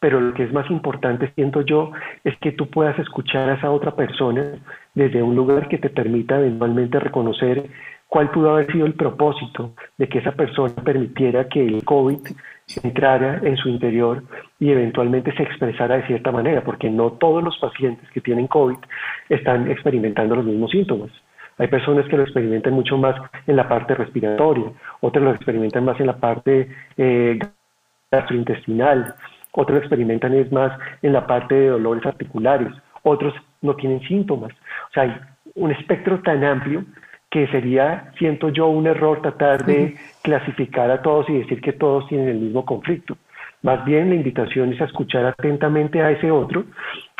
[0.00, 1.90] Pero lo que es más importante, siento yo,
[2.22, 4.54] es que tú puedas escuchar a esa otra persona
[4.94, 7.68] desde un lugar que te permita eventualmente reconocer
[8.08, 12.18] cuál pudo haber sido el propósito de que esa persona permitiera que el COVID
[12.82, 14.22] entrara en su interior
[14.58, 18.78] y eventualmente se expresara de cierta manera, porque no todos los pacientes que tienen COVID
[19.28, 21.10] están experimentando los mismos síntomas.
[21.58, 23.16] Hay personas que lo experimentan mucho más
[23.46, 27.38] en la parte respiratoria, otras lo experimentan más en la parte eh,
[28.10, 29.14] gastrointestinal,
[29.52, 34.52] otros experimentan es más en la parte de dolores articulares, otros no tienen síntomas.
[34.52, 35.16] O sea, hay
[35.56, 36.84] un espectro tan amplio
[37.30, 42.06] que sería, siento yo, un error tratar de clasificar a todos y decir que todos
[42.08, 43.16] tienen el mismo conflicto.
[43.62, 46.64] Más bien la invitación es a escuchar atentamente a ese otro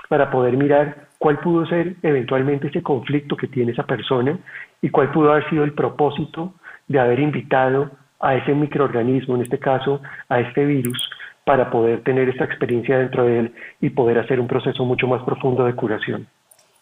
[0.08, 4.38] para poder mirar cuál pudo ser eventualmente ese conflicto que tiene esa persona
[4.80, 6.54] y cuál pudo haber sido el propósito
[6.86, 7.90] de haber invitado
[8.20, 11.10] a ese microorganismo, en este caso a este virus,
[11.44, 15.22] para poder tener esta experiencia dentro de él y poder hacer un proceso mucho más
[15.22, 16.26] profundo de curación.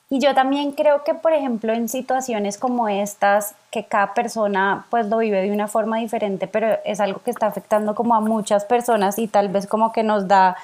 [0.09, 5.07] Y yo también creo que, por ejemplo, en situaciones como estas, que cada persona pues
[5.07, 8.65] lo vive de una forma diferente, pero es algo que está afectando como a muchas
[8.65, 10.57] personas y tal vez como que nos da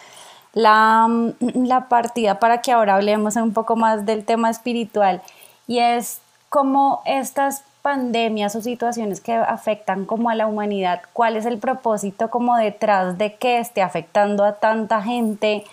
[0.53, 1.09] la,
[1.41, 5.23] la partida para que ahora hablemos un poco más del tema espiritual.
[5.67, 11.47] Y es como estas pandemias o situaciones que afectan como a la humanidad, ¿cuál es
[11.47, 15.65] el propósito como detrás de que esté afectando a tanta gente?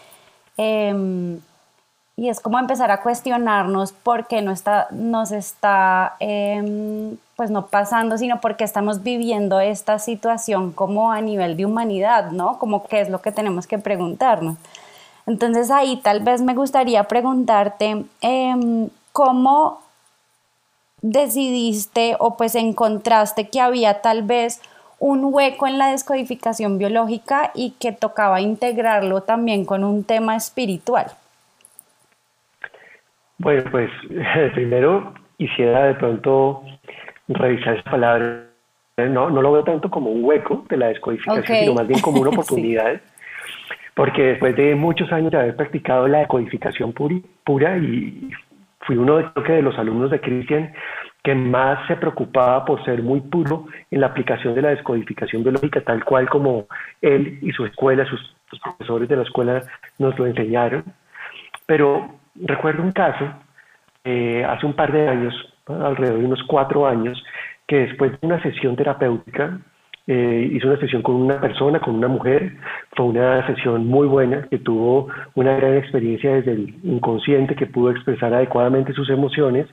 [0.58, 1.40] Em,
[2.20, 7.68] y es como empezar a cuestionarnos por qué no está, nos está, em, pues no
[7.68, 12.60] pasando, sino porque estamos viviendo esta situación como a nivel de humanidad, ¿no?
[12.60, 14.58] Como qué es lo que tenemos que preguntarnos.
[15.28, 19.80] Entonces ahí tal vez me gustaría preguntarte em, cómo
[21.02, 24.60] decidiste o pues encontraste que había tal vez
[25.00, 31.14] un hueco en la descodificación biológica y que tocaba integrarlo también con un tema espiritual.
[33.40, 33.90] Bueno, pues
[34.54, 36.64] primero quisiera de pronto
[37.28, 38.46] revisar esa palabra.
[38.98, 42.22] No, no lo veo tanto como un hueco de la descodificación, sino más bien como
[42.22, 43.02] una oportunidad.
[43.96, 48.30] Porque después de muchos años de haber practicado la decodificación pura y
[48.82, 50.74] fui uno de, de los alumnos de Christian
[51.24, 55.82] que más se preocupaba por ser muy puro en la aplicación de la descodificación biológica,
[55.82, 56.68] tal cual como
[57.02, 59.64] él y su escuela, sus, sus profesores de la escuela
[59.98, 60.84] nos lo enseñaron.
[61.66, 63.26] Pero recuerdo un caso
[64.04, 65.34] eh, hace un par de años,
[65.68, 67.22] alrededor de unos cuatro años,
[67.68, 69.60] que después de una sesión terapéutica,
[70.08, 72.54] eh, hizo una sesión con una persona, con una mujer,
[72.96, 77.92] fue una sesión muy buena, que tuvo una gran experiencia desde el inconsciente, que pudo
[77.92, 79.68] expresar adecuadamente sus emociones,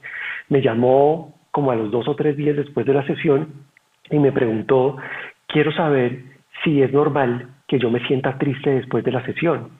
[0.51, 3.49] me llamó como a los dos o tres días después de la sesión
[4.11, 4.99] y me preguntó,
[5.47, 6.21] quiero saber
[6.63, 9.71] si es normal que yo me sienta triste después de la sesión.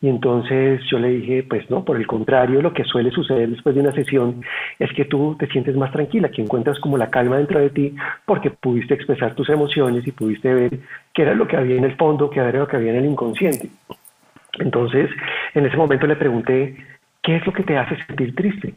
[0.00, 3.74] Y entonces yo le dije, pues no, por el contrario, lo que suele suceder después
[3.74, 4.42] de una sesión
[4.78, 7.94] es que tú te sientes más tranquila, que encuentras como la calma dentro de ti
[8.26, 10.78] porque pudiste expresar tus emociones y pudiste ver
[11.12, 13.06] qué era lo que había en el fondo, qué era lo que había en el
[13.06, 13.70] inconsciente.
[14.58, 15.10] Entonces,
[15.54, 16.76] en ese momento le pregunté,
[17.22, 18.74] ¿qué es lo que te hace sentir triste?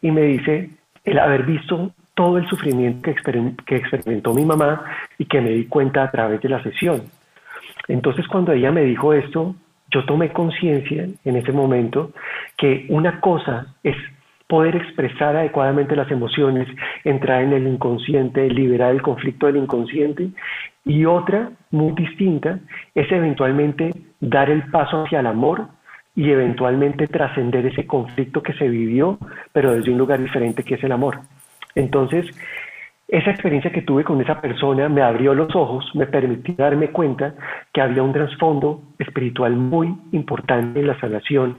[0.00, 0.70] Y me dice,
[1.04, 3.14] el haber visto todo el sufrimiento que,
[3.66, 4.84] que experimentó mi mamá
[5.18, 7.02] y que me di cuenta a través de la sesión.
[7.86, 9.54] Entonces, cuando ella me dijo esto,
[9.90, 12.12] yo tomé conciencia en ese momento
[12.56, 13.96] que una cosa es
[14.46, 16.66] poder expresar adecuadamente las emociones,
[17.04, 20.30] entrar en el inconsciente, liberar el conflicto del inconsciente,
[20.84, 22.58] y otra, muy distinta,
[22.94, 25.68] es eventualmente dar el paso hacia el amor
[26.16, 29.18] y eventualmente trascender ese conflicto que se vivió,
[29.52, 31.20] pero desde un lugar diferente que es el amor.
[31.74, 32.26] Entonces,
[33.08, 37.34] esa experiencia que tuve con esa persona me abrió los ojos, me permitió darme cuenta
[37.72, 41.56] que había un trasfondo espiritual muy importante en la sanación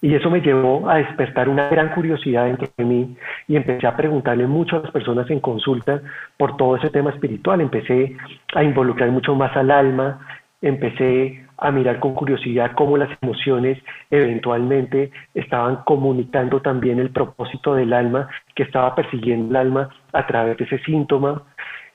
[0.00, 3.16] y eso me llevó a despertar una gran curiosidad dentro de mí
[3.48, 6.00] y empecé a preguntarle mucho a las personas en consulta
[6.36, 7.60] por todo ese tema espiritual.
[7.60, 8.16] Empecé
[8.54, 10.20] a involucrar mucho más al alma,
[10.62, 13.78] empecé a mirar con curiosidad cómo las emociones
[14.10, 20.56] eventualmente estaban comunicando también el propósito del alma, que estaba persiguiendo el alma a través
[20.56, 21.42] de ese síntoma.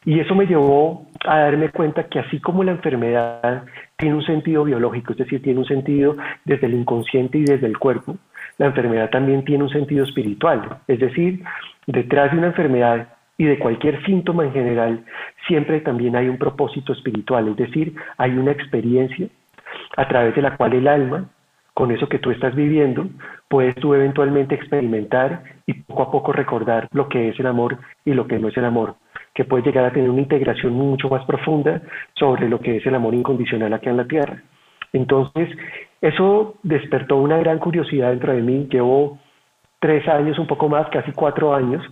[0.05, 3.63] Y eso me llevó a darme cuenta que así como la enfermedad
[3.95, 7.77] tiene un sentido biológico, es decir, tiene un sentido desde el inconsciente y desde el
[7.77, 8.17] cuerpo,
[8.57, 10.79] la enfermedad también tiene un sentido espiritual.
[10.87, 11.43] Es decir,
[11.87, 13.07] detrás de una enfermedad
[13.37, 15.05] y de cualquier síntoma en general,
[15.47, 19.27] siempre también hay un propósito espiritual, es decir, hay una experiencia
[19.97, 21.29] a través de la cual el alma,
[21.73, 23.07] con eso que tú estás viviendo,
[23.47, 28.13] puedes tú eventualmente experimentar y poco a poco recordar lo que es el amor y
[28.13, 28.95] lo que no es el amor,
[29.33, 31.81] que puedes llegar a tener una integración mucho más profunda
[32.13, 34.41] sobre lo que es el amor incondicional aquí en la tierra.
[34.91, 35.49] Entonces,
[36.01, 38.67] eso despertó una gran curiosidad dentro de mí.
[38.69, 39.19] Llevo
[39.79, 41.83] tres años, un poco más, casi cuatro años,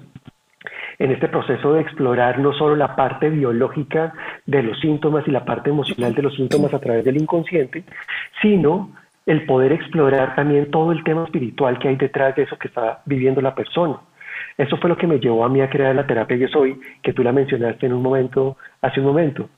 [1.00, 4.14] en este proceso de explorar no solo la parte biológica
[4.46, 7.84] de los síntomas y la parte emocional de los síntomas a través del inconsciente,
[8.42, 8.92] sino
[9.26, 13.02] el poder explorar también todo el tema espiritual que hay detrás de eso que está
[13.06, 13.98] viviendo la persona.
[14.58, 17.14] Eso fue lo que me llevó a mí a crear la terapia Yo Soy, que
[17.14, 19.50] tú la mencionaste en un momento, hace un momento.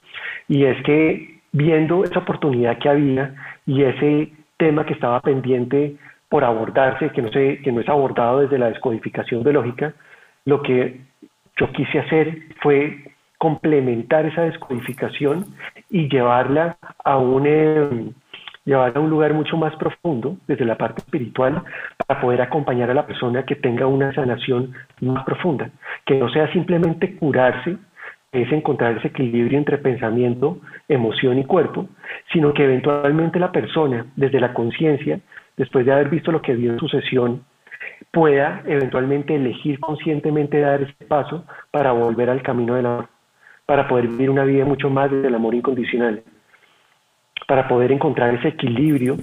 [0.47, 3.34] Y es que viendo esa oportunidad que había
[3.66, 5.95] y ese tema que estaba pendiente
[6.30, 9.93] por abordarse, que no, se, que no es abordado desde la descodificación biológica,
[10.45, 10.99] lo que
[11.57, 15.45] yo quise hacer fue complementar esa descodificación
[15.89, 18.16] y llevarla a un,
[18.66, 21.64] llevarla a un lugar mucho más profundo desde la parte espiritual
[22.07, 25.70] para poder acompañar a la persona que tenga una sanación más profunda,
[26.05, 27.78] que no sea simplemente curarse,
[28.32, 31.88] es encontrar ese equilibrio entre pensamiento, emoción y cuerpo,
[32.32, 35.20] sino que eventualmente la persona, desde la conciencia,
[35.55, 37.43] después de haber visto lo que vio en su sesión,
[38.11, 43.07] pueda eventualmente elegir conscientemente dar ese paso para volver al camino del amor,
[43.66, 46.24] para poder vivir una vida mucho más del amor incondicional,
[47.47, 49.17] para poder encontrar ese equilibrio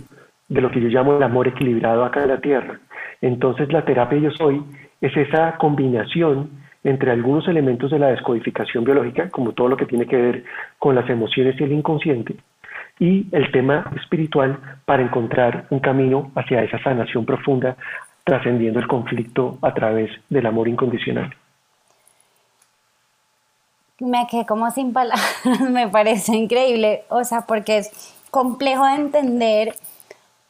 [0.48, 2.80] de lo que yo llamo el amor equilibrado acá en la tierra.
[3.20, 4.62] Entonces la terapia yo soy
[5.00, 6.50] es esa combinación
[6.82, 10.44] entre algunos elementos de la descodificación biológica, como todo lo que tiene que ver
[10.78, 12.36] con las emociones y el inconsciente,
[12.98, 17.76] y el tema espiritual para encontrar un camino hacia esa sanación profunda,
[18.24, 21.34] trascendiendo el conflicto a través del amor incondicional.
[24.00, 25.24] Me quedé como sin palabras,
[25.70, 27.90] me parece increíble, o sea, porque es
[28.30, 29.76] complejo de entender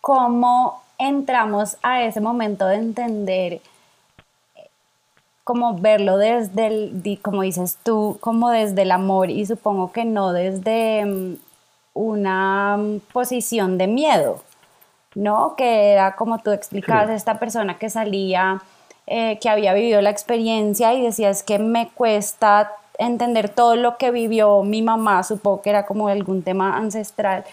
[0.01, 3.61] cómo entramos a ese momento de entender
[5.45, 10.33] como verlo desde el, como dices tú, como desde el amor y supongo que no
[10.33, 11.35] desde mm,
[11.95, 14.43] una mm, posición de miedo,
[15.17, 15.57] ¿no?
[15.57, 18.63] Que era como tú explicabas, esta persona que salía,
[19.09, 22.71] eh, que había vivido la experiencia y decías que me cuesta
[23.01, 27.45] entender todo lo que vivió mi mamá, supongo que era como algún tema ancestral.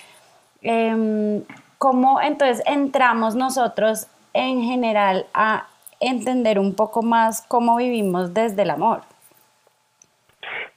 [0.61, 1.41] Em,
[1.77, 5.67] ¿Cómo entonces entramos nosotros en general a
[5.99, 9.01] entender un poco más cómo vivimos desde el amor?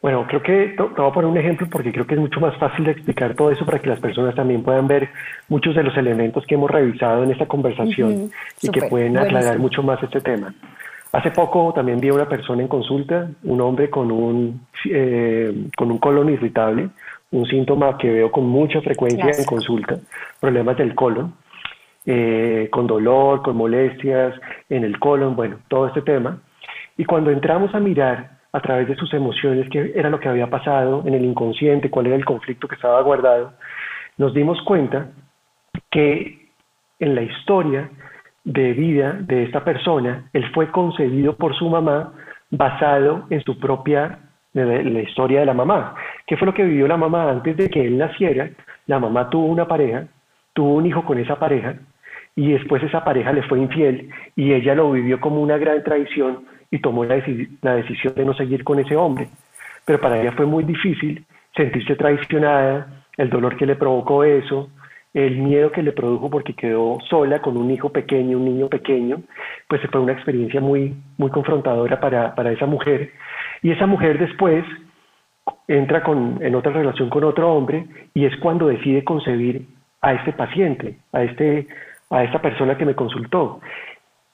[0.03, 2.57] Bueno, creo que te voy a poner un ejemplo porque creo que es mucho más
[2.57, 5.11] fácil de explicar todo eso para que las personas también puedan ver
[5.49, 8.31] muchos de los elementos que hemos revisado en esta conversación
[8.63, 10.55] y que pueden aclarar mucho más este tema.
[11.13, 15.91] Hace poco también vi a una persona en consulta, un hombre con un, eh, con
[15.91, 16.89] un colon irritable,
[17.33, 19.97] un síntoma que veo con mucha frecuencia en consulta,
[20.39, 21.35] problemas del colon,
[22.07, 24.35] eh, con dolor, con molestias
[24.69, 26.39] en el colon, bueno, todo este tema.
[26.97, 30.49] Y cuando entramos a mirar a través de sus emociones qué era lo que había
[30.49, 33.53] pasado en el inconsciente, cuál era el conflicto que estaba guardado,
[34.17, 35.09] nos dimos cuenta
[35.91, 36.51] que
[37.01, 37.91] en la historia
[38.51, 42.13] de vida de esta persona, él fue concebido por su mamá
[42.51, 44.19] basado en su propia
[44.53, 45.95] la historia de la mamá.
[46.27, 48.51] ¿Qué fue lo que vivió la mamá antes de que él naciera?
[48.89, 50.07] La mamá tuvo una pareja,
[50.53, 51.77] tuvo un hijo con esa pareja
[52.35, 56.45] y después esa pareja le fue infiel y ella lo vivió como una gran traición
[56.73, 57.23] y tomó la,
[57.63, 59.29] la decisión de no seguir con ese hombre.
[59.85, 61.25] Pero para ella fue muy difícil
[61.55, 64.71] sentirse traicionada, el dolor que le provocó eso,
[65.13, 69.23] el miedo que le produjo porque quedó sola con un hijo pequeño, un niño pequeño,
[69.69, 73.13] pues fue una experiencia muy, muy confrontadora para, para esa mujer.
[73.63, 74.65] Y esa mujer después
[75.67, 79.67] entra con, en otra relación con otro hombre y es cuando decide concebir
[80.01, 81.67] a este paciente, a, este,
[82.11, 83.61] a esta persona que me consultó.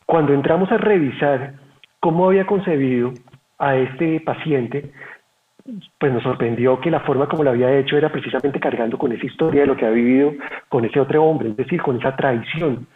[0.05, 1.55] Cuando entramos a revisar
[2.01, 3.13] cómo había concebido
[3.59, 4.93] a este paciente,
[5.99, 9.27] pues nos sorprendió que la forma como lo había hecho era precisamente cargando con esa
[9.27, 10.35] historia de lo que ha vivido
[10.69, 12.87] con ese otro hombre, es decir, con esa traición.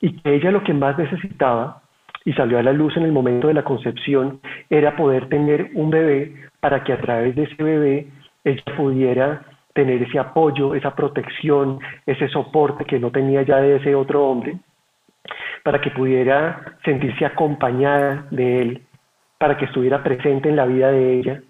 [0.00, 1.82] Y que ella lo que más necesitaba,
[2.24, 5.90] y salió a la luz en el momento de la concepción, era poder tener un
[5.90, 8.06] bebé para que a través de ese bebé
[8.44, 9.42] ella pudiera
[9.72, 14.58] tener ese apoyo, esa protección, ese soporte que no tenía ya de ese otro hombre,
[15.64, 18.82] para que pudiera sentirse acompañada de él,
[19.38, 21.42] para que estuviera presente en la vida de ella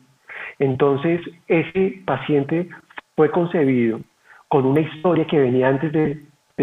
[0.63, 2.69] entonces, ese paciente
[3.17, 3.99] fue concebido
[4.47, 6.23] con una historia que venía antes de,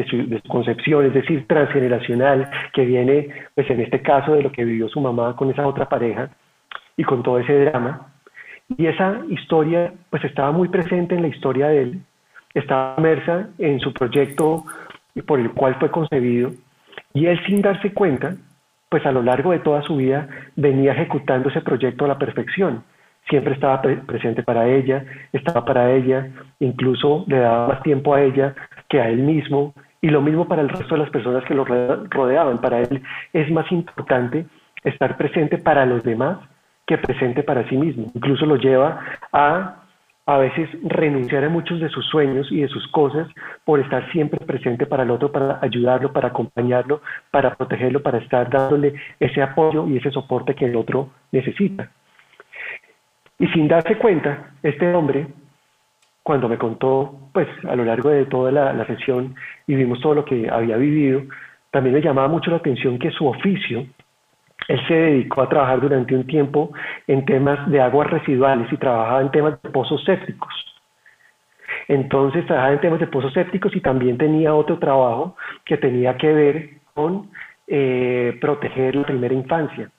[0.10, 4.88] su, concepción, es decir, transgeneracional, que viene, pues en este caso, de lo que vivió
[4.88, 6.30] su mamá con esa otra pareja
[6.95, 8.14] y con todo ese drama.
[8.78, 12.00] Y esa historia, pues estaba muy presente en la historia de él,
[12.54, 14.64] estaba inmersa en su proyecto
[15.28, 16.52] por el cual fue concebido,
[17.14, 18.38] y él sin darse cuenta,
[18.88, 22.82] pues a lo largo de toda su vida venía ejecutando ese proyecto a la perfección
[23.28, 28.56] siempre estaba presente para ella, estaba para ella, incluso le daba más tiempo a ella
[28.88, 31.66] que a él mismo, y lo mismo para el resto de las personas que lo
[31.66, 32.60] rodeaban.
[32.60, 33.02] Para él
[33.34, 34.46] es más importante
[34.84, 36.40] estar presente para los demás
[36.88, 38.12] que presente para sí mismo.
[38.16, 39.00] Incluso lo lleva
[39.32, 39.76] a
[40.30, 43.28] a veces renunciar a muchos de sus sueños y de sus cosas
[43.66, 47.02] por estar siempre presente para el otro, para ayudarlo, para acompañarlo,
[47.32, 51.90] para protegerlo, para estar dándole ese apoyo y ese soporte que el otro necesita.
[53.40, 55.28] Y sin darse cuenta, este hombre,
[56.24, 59.34] cuando me contó, pues a lo largo de toda la, sesión
[59.66, 61.24] y vimos todo lo que había vivido,
[61.72, 63.86] también me llamaba mucho la atención que su oficio,
[64.68, 66.72] él se dedicó a trabajar durante un tiempo
[67.08, 70.54] en temas de aguas residuales y trabajaba en temas de pozos sépticos.
[71.88, 76.34] Entonces trabajaba en temas de pozos sépticos y también tenía otro trabajo que tenía que
[76.34, 77.30] ver con
[77.68, 79.90] eh, proteger la primera infancia.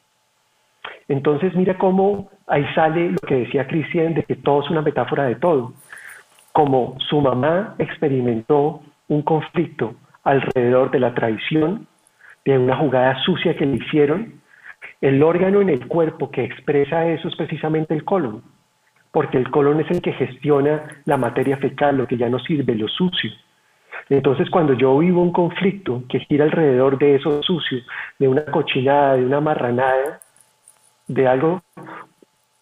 [1.11, 5.25] Entonces mira cómo ahí sale lo que decía Cristian de que todo es una metáfora
[5.25, 5.73] de todo.
[6.53, 11.89] Como su mamá experimentó un conflicto alrededor de la traición,
[12.45, 14.41] de una jugada sucia que le hicieron,
[15.01, 18.45] el órgano en el cuerpo que expresa eso es precisamente el colon,
[19.11, 22.77] porque el colon es el que gestiona la materia fecal, lo que ya no sirve,
[22.77, 23.33] lo sucio.
[24.11, 27.81] Entonces, cuando yo vivo un conflicto que gira alrededor de eso sucio,
[28.21, 30.21] de una cochinada, de una marranada,
[31.11, 31.63] de algo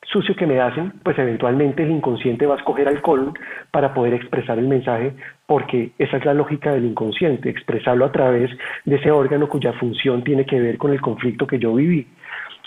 [0.04, 3.34] sucio que me hacen, pues eventualmente el inconsciente va a escoger al colon
[3.70, 5.12] para poder expresar el mensaje,
[5.46, 8.50] porque esa es la lógica del inconsciente, expresarlo a través
[8.86, 12.06] de ese órgano cuya función tiene que ver con el conflicto que yo viví.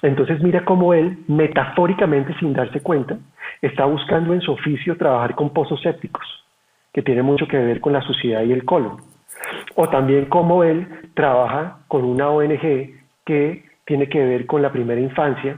[0.03, 3.17] Entonces mira cómo él, metafóricamente sin darse cuenta,
[3.61, 6.25] está buscando en su oficio trabajar con pozos sépticos,
[6.93, 8.97] que tiene mucho que ver con la suciedad y el colon.
[9.75, 15.01] O también cómo él trabaja con una ONG que tiene que ver con la primera
[15.01, 15.57] infancia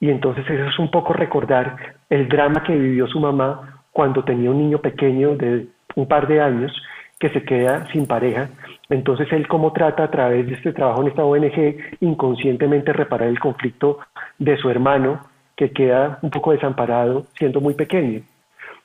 [0.00, 1.76] y entonces eso es un poco recordar
[2.10, 6.40] el drama que vivió su mamá cuando tenía un niño pequeño de un par de
[6.40, 6.72] años
[7.18, 8.50] que se queda sin pareja.
[8.90, 13.40] Entonces él cómo trata a través de este trabajo en esta ONG inconscientemente reparar el
[13.40, 13.98] conflicto
[14.38, 15.20] de su hermano
[15.56, 18.20] que queda un poco desamparado siendo muy pequeño.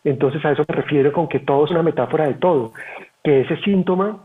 [0.03, 2.71] Entonces a eso me refiero con que todo es una metáfora de todo,
[3.23, 4.17] que ese síntoma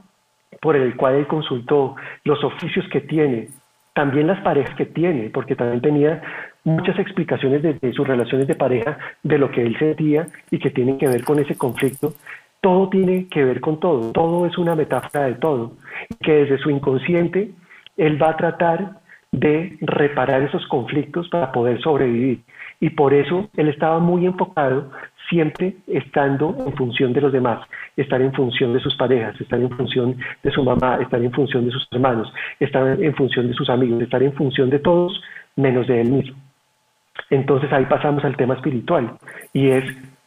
[0.60, 3.48] por el cual él consultó, los oficios que tiene,
[3.94, 6.22] también las parejas que tiene, porque también tenía
[6.66, 10.98] muchas explicaciones de, sus relaciones de pareja, de lo que él sentía y que tienen
[10.98, 12.14] que ver con ese conflicto.
[12.60, 15.72] Todo tiene que ver con todo, todo es una metáfora de todo,
[16.20, 17.52] que desde su inconsciente
[17.96, 19.00] él va a tratar
[19.30, 22.40] de reparar esos conflictos para poder sobrevivir.
[22.80, 24.90] Y por eso él estaba muy enfocado
[25.30, 27.60] siempre estando en función de los demás,
[27.96, 31.66] estar en función de sus parejas, estar en función de su mamá, estar en función
[31.66, 35.20] de sus hermanos, estar en función de sus amigos, estar en función de todos
[35.54, 36.45] menos de él mismo.
[37.30, 39.18] Entonces ahí pasamos al tema espiritual
[39.52, 39.84] y es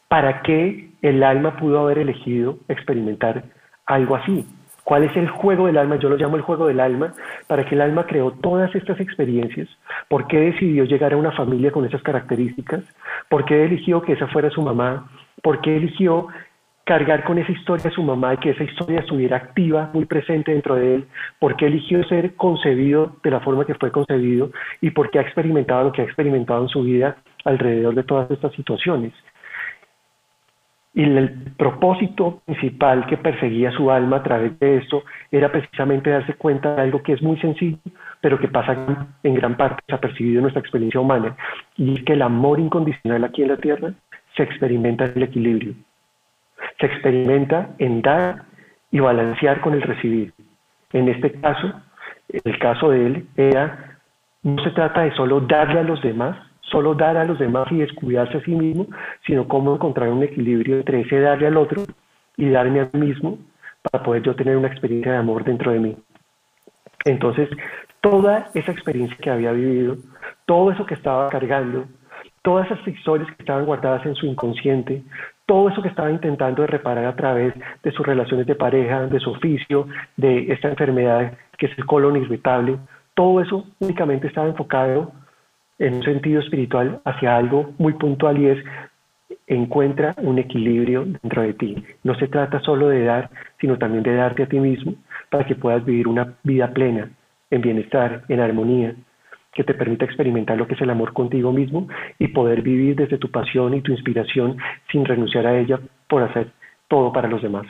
[0.08, 3.44] para qué el alma pudo haber elegido experimentar
[3.86, 4.46] algo así.
[4.84, 5.96] ¿Cuál es el juego del alma?
[5.96, 7.14] Yo lo llamo el juego del alma,
[7.46, 9.68] para que el alma creó todas estas experiencias.
[10.08, 12.82] ¿Por qué decidió llegar a una familia con esas características?
[13.28, 15.08] ¿Por qué eligió que esa fuera su mamá?
[15.42, 16.26] ¿Por qué eligió
[16.84, 20.52] cargar con esa historia de su mamá y que esa historia estuviera activa, muy presente
[20.52, 21.06] dentro de él,
[21.38, 24.50] por qué eligió ser concebido de la forma que fue concebido
[24.80, 28.30] y por qué ha experimentado lo que ha experimentado en su vida alrededor de todas
[28.30, 29.12] estas situaciones.
[30.92, 36.34] Y el propósito principal que perseguía su alma a través de esto era precisamente darse
[36.34, 37.78] cuenta de algo que es muy sencillo,
[38.20, 38.76] pero que pasa
[39.22, 41.36] en gran parte desapercibido en nuestra experiencia humana,
[41.76, 43.92] y es que el amor incondicional aquí en la Tierra
[44.36, 45.74] se experimenta en el equilibrio
[46.78, 48.42] se experimenta en dar
[48.90, 50.32] y balancear con el recibir.
[50.92, 51.72] En este caso,
[52.28, 53.98] el caso de él era,
[54.42, 57.78] no se trata de solo darle a los demás, solo dar a los demás y
[57.78, 58.86] descuidarse a sí mismo,
[59.26, 61.84] sino cómo encontrar un equilibrio entre ese darle al otro
[62.36, 63.38] y darme a mí mismo
[63.82, 65.96] para poder yo tener una experiencia de amor dentro de mí.
[67.04, 67.48] Entonces,
[68.00, 69.96] toda esa experiencia que había vivido,
[70.46, 71.86] todo eso que estaba cargando,
[72.42, 75.02] todas esas historias que estaban guardadas en su inconsciente,
[75.50, 79.18] todo eso que estaba intentando de reparar a través de sus relaciones de pareja, de
[79.18, 82.78] su oficio, de esta enfermedad que es el colon irritable,
[83.14, 85.10] todo eso únicamente estaba enfocado
[85.80, 88.64] en un sentido espiritual hacia algo muy puntual y es
[89.48, 91.84] encuentra un equilibrio dentro de ti.
[92.04, 93.28] No se trata solo de dar,
[93.60, 94.94] sino también de darte a ti mismo
[95.30, 97.10] para que puedas vivir una vida plena,
[97.50, 98.94] en bienestar, en armonía,
[99.52, 101.88] que te permita experimentar lo que es el amor contigo mismo
[102.18, 104.58] y poder vivir desde tu pasión y tu inspiración
[104.90, 106.52] sin renunciar a ella por hacer
[106.88, 107.66] todo para los demás.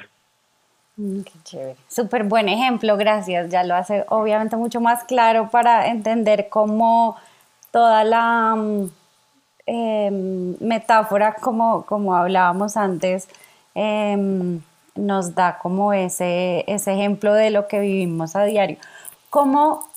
[0.96, 1.76] Mm, qué chévere.
[1.88, 3.50] Súper buen ejemplo, gracias.
[3.50, 7.16] Ya lo hace obviamente mucho más claro para entender cómo
[7.70, 8.90] toda la mm,
[9.66, 13.28] em, metáfora, como, como hablábamos antes,
[13.74, 14.60] em,
[14.96, 18.76] nos da como ese, ese ejemplo de lo que vivimos a diario.
[19.30, 19.89] ¿Cómo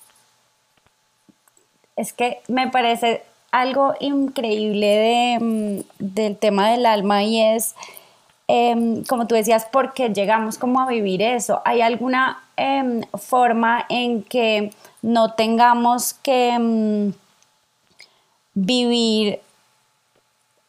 [1.96, 7.76] es que me parece algo increíble mm, del tema del alma y es,
[8.48, 11.62] em, como tú decías, ¿por qué llegamos como a vivir eso?
[11.66, 14.72] ¿Hay alguna em, forma en que
[15.02, 17.14] no tengamos que mm,
[18.56, 19.40] vivir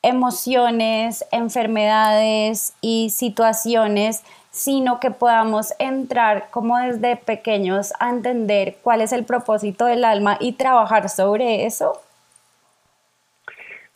[0.04, 4.22] emociones, enfermedades y situaciones
[4.54, 10.38] sino que podamos entrar como desde pequeños a entender cuál es el propósito del alma
[10.40, 12.00] y trabajar sobre eso?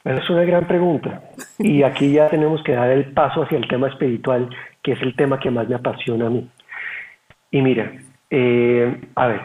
[0.04, 1.22] Es una gran pregunta.
[1.60, 4.50] Y aquí ya tenemos que dar el paso hacia el tema espiritual,
[4.82, 6.48] que es el tema que más me apasiona a mí.
[7.52, 7.92] Y mira,
[8.30, 9.40] eh, a ver,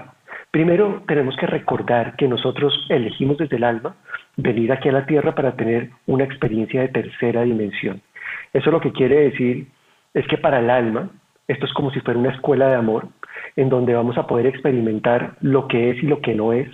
[0.49, 3.95] primero tenemos que recordar que nosotros elegimos desde el alma
[4.37, 8.01] venir aquí a la Tierra para tener una experiencia de tercera dimensión.
[8.51, 9.67] Eso lo que quiere decir
[10.13, 11.09] es que para el alma
[11.47, 13.07] esto es como si fuera una escuela de amor
[13.55, 16.69] en donde vamos a poder experimentar lo que es y lo que no es.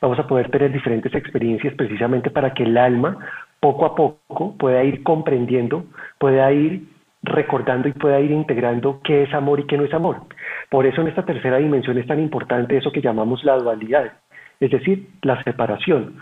[0.00, 3.18] Vamos a poder tener diferentes experiencias precisamente para que el alma
[3.60, 5.84] poco a poco pueda ir comprendiendo,
[6.18, 6.88] pueda ir
[7.22, 10.22] recordando y pueda ir integrando qué es amor y qué no es amor.
[10.70, 14.12] Por eso en esta tercera dimensión es tan importante eso que llamamos la dualidad,
[14.58, 16.16] es decir, la separación.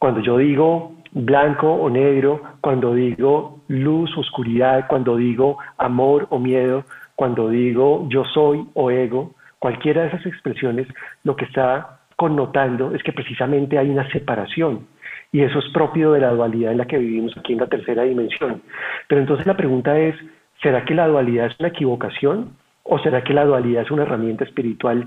[0.00, 6.84] Cuando yo digo blanco o negro, cuando digo luz, oscuridad, cuando digo amor o miedo,
[7.16, 10.86] cuando digo yo soy o ego, cualquiera de esas expresiones
[11.22, 14.86] lo que está connotando es que precisamente hay una separación
[15.32, 18.04] y eso es propio de la dualidad en la que vivimos aquí en la tercera
[18.04, 18.62] dimensión.
[19.06, 20.14] Pero entonces la pregunta es,
[20.62, 24.44] ¿será que la dualidad es una equivocación o será que la dualidad es una herramienta
[24.44, 25.06] espiritual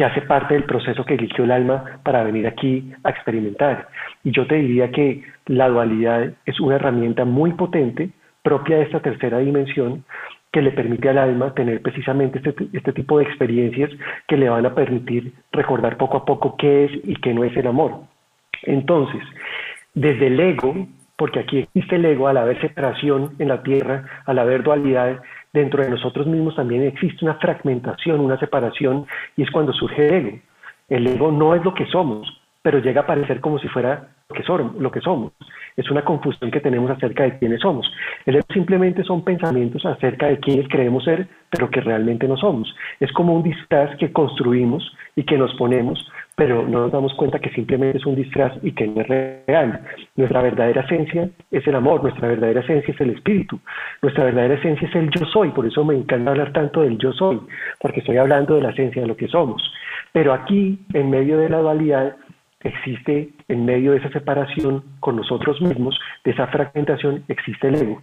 [0.00, 3.88] que hace parte del proceso que eligió el alma para venir aquí a experimentar?
[4.24, 8.08] Y yo te diría que la dualidad es una herramienta muy potente
[8.42, 10.06] propia de esta tercera dimensión
[10.52, 13.90] que le permite al alma tener precisamente este, este, tipo de experiencias
[14.26, 17.54] que le van a permitir recordar poco a poco qué es y qué no es
[17.54, 18.04] el amor.
[18.62, 19.20] Entonces,
[19.92, 24.38] desde el ego, porque aquí existe el ego, al haber separación en la tierra, al
[24.38, 25.20] haber dualidad,
[25.52, 30.14] dentro de nosotros mismos también existe una fragmentación, una separación, y es cuando surge el
[30.14, 30.38] ego.
[30.88, 34.08] El ego no es lo que somos, pero llega a parecer como si fuera
[34.78, 35.32] lo que, somos.
[35.76, 37.90] Es una confusión que tenemos acerca de quiénes somos.
[38.26, 42.72] El ego simplemente son pensamientos acerca de quiénes creemos ser, pero que realmente no somos.
[43.00, 46.06] Es como un disfraz que construimos y que nos ponemos
[46.40, 49.78] pero no nos damos cuenta que simplemente es un disfraz y que no es real.
[50.16, 53.60] Nuestra verdadera esencia es el amor, nuestra verdadera esencia es el espíritu,
[54.00, 57.12] nuestra verdadera esencia es el yo soy, por eso me encanta hablar tanto del yo
[57.12, 57.42] soy,
[57.78, 59.62] porque estoy hablando de la esencia de lo que somos.
[60.12, 62.16] Pero aquí, en medio de la dualidad,
[62.62, 68.02] existe, en medio de esa separación con nosotros mismos, de esa fragmentación, existe el ego.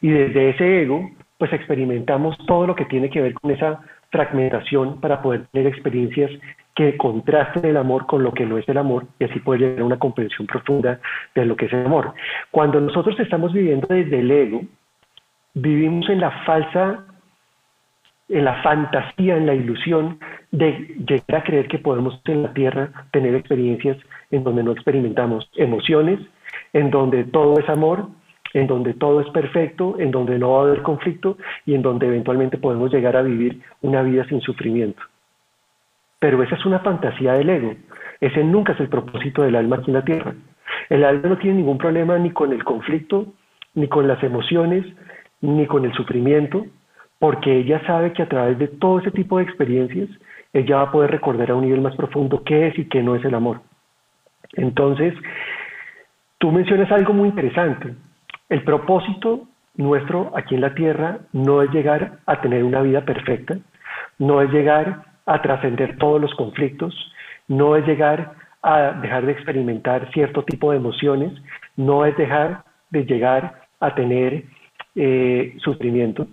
[0.00, 5.02] Y desde ese ego, pues experimentamos todo lo que tiene que ver con esa fragmentación
[5.02, 6.30] para poder tener experiencias
[6.74, 9.80] que contrasten el amor con lo que no es el amor y así poder llegar
[9.80, 11.00] a una comprensión profunda
[11.34, 12.14] de lo que es el amor.
[12.50, 14.62] Cuando nosotros estamos viviendo desde el ego,
[15.54, 17.04] vivimos en la falsa,
[18.28, 20.18] en la fantasía, en la ilusión
[20.50, 23.96] de llegar a creer que podemos en la tierra tener experiencias
[24.30, 26.18] en donde no experimentamos emociones,
[26.72, 28.08] en donde todo es amor,
[28.52, 32.06] en donde todo es perfecto, en donde no va a haber conflicto y en donde
[32.06, 35.02] eventualmente podemos llegar a vivir una vida sin sufrimiento.
[36.24, 37.74] Pero esa es una fantasía del ego.
[38.18, 40.32] Ese nunca es el propósito del alma aquí en la tierra.
[40.88, 43.26] El alma no tiene ningún problema ni con el conflicto,
[43.74, 44.86] ni con las emociones,
[45.42, 46.64] ni con el sufrimiento,
[47.18, 50.08] porque ella sabe que a través de todo ese tipo de experiencias,
[50.54, 53.16] ella va a poder recordar a un nivel más profundo qué es y qué no
[53.16, 53.60] es el amor.
[54.54, 55.12] Entonces,
[56.38, 57.96] tú mencionas algo muy interesante.
[58.48, 59.42] El propósito
[59.76, 63.58] nuestro aquí en la tierra no es llegar a tener una vida perfecta,
[64.18, 66.94] no es llegar a trascender todos los conflictos,
[67.48, 71.32] no es llegar a dejar de experimentar cierto tipo de emociones,
[71.76, 74.44] no es dejar de llegar a tener
[74.94, 76.26] eh, sufrimiento,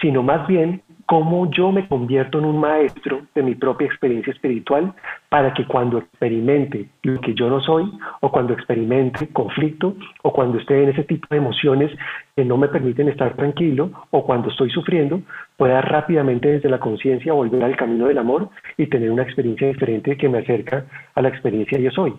[0.00, 4.92] sino más bien cómo yo me convierto en un maestro de mi propia experiencia espiritual
[5.28, 7.90] para que cuando experimente lo que yo no soy
[8.20, 11.92] o cuando experimente conflicto o cuando esté en ese tipo de emociones
[12.34, 15.22] que no me permiten estar tranquilo o cuando estoy sufriendo,
[15.56, 20.16] pueda rápidamente desde la conciencia volver al camino del amor y tener una experiencia diferente
[20.16, 22.14] que me acerca a la experiencia yo soy.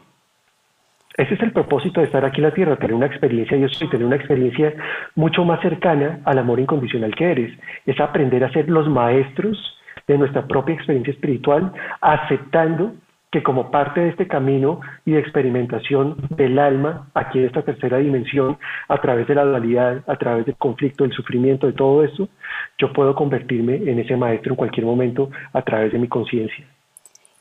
[1.18, 3.90] Ese es el propósito de estar aquí en la Tierra, tener una experiencia, yo soy,
[3.90, 4.72] tener una experiencia
[5.16, 7.60] mucho más cercana al amor incondicional que eres.
[7.88, 9.58] Es aprender a ser los maestros
[10.06, 12.94] de nuestra propia experiencia espiritual, aceptando
[13.32, 17.98] que como parte de este camino y de experimentación del alma, aquí en esta tercera
[17.98, 22.30] dimensión, a través de la dualidad, a través del conflicto, del sufrimiento, de todo eso,
[22.78, 26.64] yo puedo convertirme en ese maestro en cualquier momento a través de mi conciencia.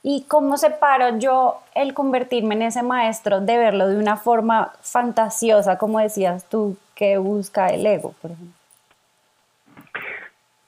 [0.09, 5.79] ¿Y cómo separo yo el convertirme en ese maestro de verlo de una forma fantasiosa,
[5.79, 8.15] como decías tú, que busca el ego?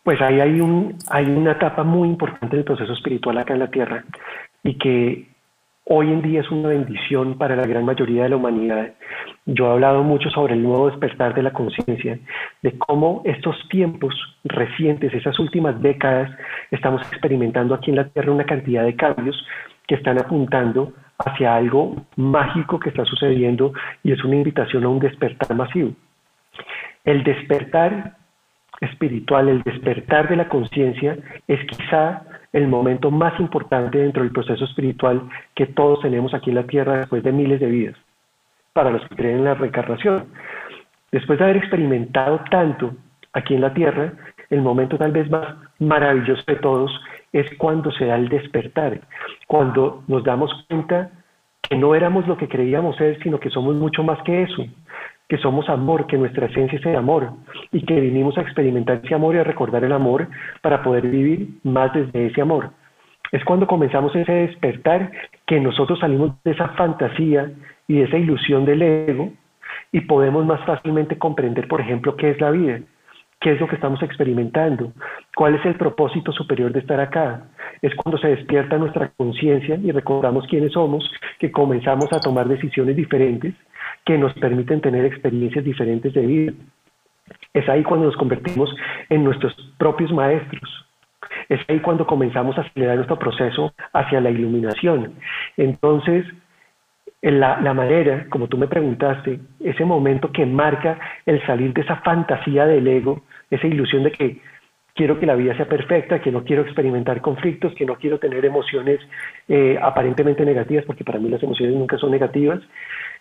[0.03, 4.05] Pues ahí hay una etapa muy importante del proceso espiritual acá en la Tierra
[4.65, 5.29] y que
[5.91, 8.93] hoy en día es una bendición para la gran mayoría de la humanidad.
[9.47, 12.19] Yo he hablado mucho sobre el nuevo despertar de la conciencia,
[12.63, 14.15] de cómo estos tiempos
[14.45, 16.31] recientes, esas últimas décadas,
[16.71, 19.43] estamos experimentando aquí en la Tierra una cantidad de cambios
[19.87, 23.73] que están apuntando hacia algo mágico que está sucediendo
[24.05, 25.93] y es una invitación a un despertar masivo.
[27.05, 28.17] El despertar
[28.81, 31.17] espiritual, el despertar de la conciencia
[31.49, 32.23] es quizá
[32.53, 36.99] el momento más importante dentro del proceso espiritual que todos tenemos aquí en la Tierra
[36.99, 37.97] después de miles de vidas,
[38.73, 40.27] para los que creen en la reencarnación.
[41.13, 42.95] Después de haber experimentado tanto
[43.33, 44.13] aquí en la Tierra,
[44.51, 46.91] el momento tal vez más maravilloso de todos
[47.33, 49.01] es cuando se da el despertar,
[49.47, 51.11] cuando nos damos cuenta
[51.63, 54.65] que no éramos lo que creíamos ser, sino que somos mucho más que eso,
[55.29, 57.33] que somos amor, que nuestra esencia es el amor
[57.71, 60.29] y que vinimos a experimentar ese amor y a recordar el amor
[60.63, 62.71] para poder vivir más desde ese amor.
[63.31, 65.13] Es cuando comenzamos ese despertar
[65.47, 67.53] que nosotros salimos de esa fantasía
[67.87, 69.31] y de esa ilusión del ego
[69.93, 72.81] y podemos más fácilmente comprender, por ejemplo, qué es la vida,
[73.39, 74.93] qué es lo que estamos experimentando,
[75.37, 77.45] cuál es el propósito superior de estar acá.
[77.83, 82.97] Es cuando se despierta nuestra conciencia y recordamos quiénes somos, que comenzamos a tomar decisiones
[82.97, 83.55] diferentes
[84.09, 86.53] que nos permiten tener experiencias diferentes de vida.
[87.53, 88.75] Es ahí cuando nos convertimos
[89.11, 90.63] en nuestros propios maestros.
[91.51, 95.13] Es ahí cuando comenzamos a acelerar nuestro proceso hacia la iluminación.
[95.59, 96.25] Entonces,
[97.21, 101.97] la, la, manera, como tú me preguntaste, ese momento que marca el salir de esa
[101.97, 104.41] fantasía del ego, esa ilusión de que
[104.95, 108.45] quiero que la vida sea perfecta, que no quiero experimentar conflictos, que no quiero tener
[108.47, 109.01] emociones
[109.49, 112.61] eh, aparentemente negativas, porque para mí las emociones nunca son negativas,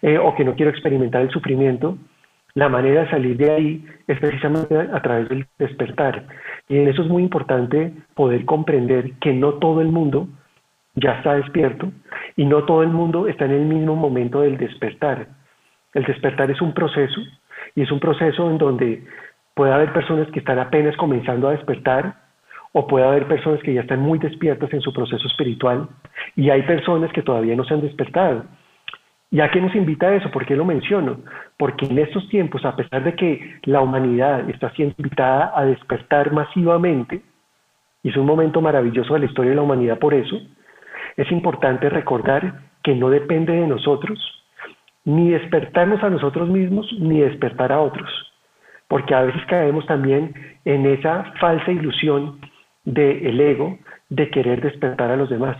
[0.01, 1.97] eh, o que no quiero experimentar el sufrimiento,
[2.53, 6.25] la manera de salir de ahí es precisamente a través del despertar.
[6.67, 10.27] Y en eso es muy importante poder comprender que no todo el mundo
[10.95, 11.91] ya está despierto
[12.35, 15.27] y no todo el mundo está en el mismo momento del despertar.
[15.93, 17.21] El despertar es un proceso
[17.75, 19.05] y es un proceso en donde
[19.53, 22.15] puede haber personas que están apenas comenzando a despertar
[22.71, 25.89] o puede haber personas que ya están muy despiertas en su proceso espiritual
[26.35, 28.45] y hay personas que todavía no se han despertado.
[29.29, 30.31] ¿Y a qué nos invita eso?
[30.31, 31.19] ¿Por qué lo menciono?
[31.57, 36.31] Porque en estos tiempos, a pesar de que la humanidad está siendo invitada a despertar
[36.31, 37.21] masivamente,
[38.03, 40.39] y es un momento maravilloso de la historia de la humanidad por eso,
[41.17, 44.17] es importante recordar que no depende de nosotros
[45.03, 48.09] ni despertarnos a nosotros mismos ni despertar a otros,
[48.87, 52.39] porque a veces caemos también en esa falsa ilusión
[52.85, 53.77] del ego
[54.09, 55.57] de querer despertar a los demás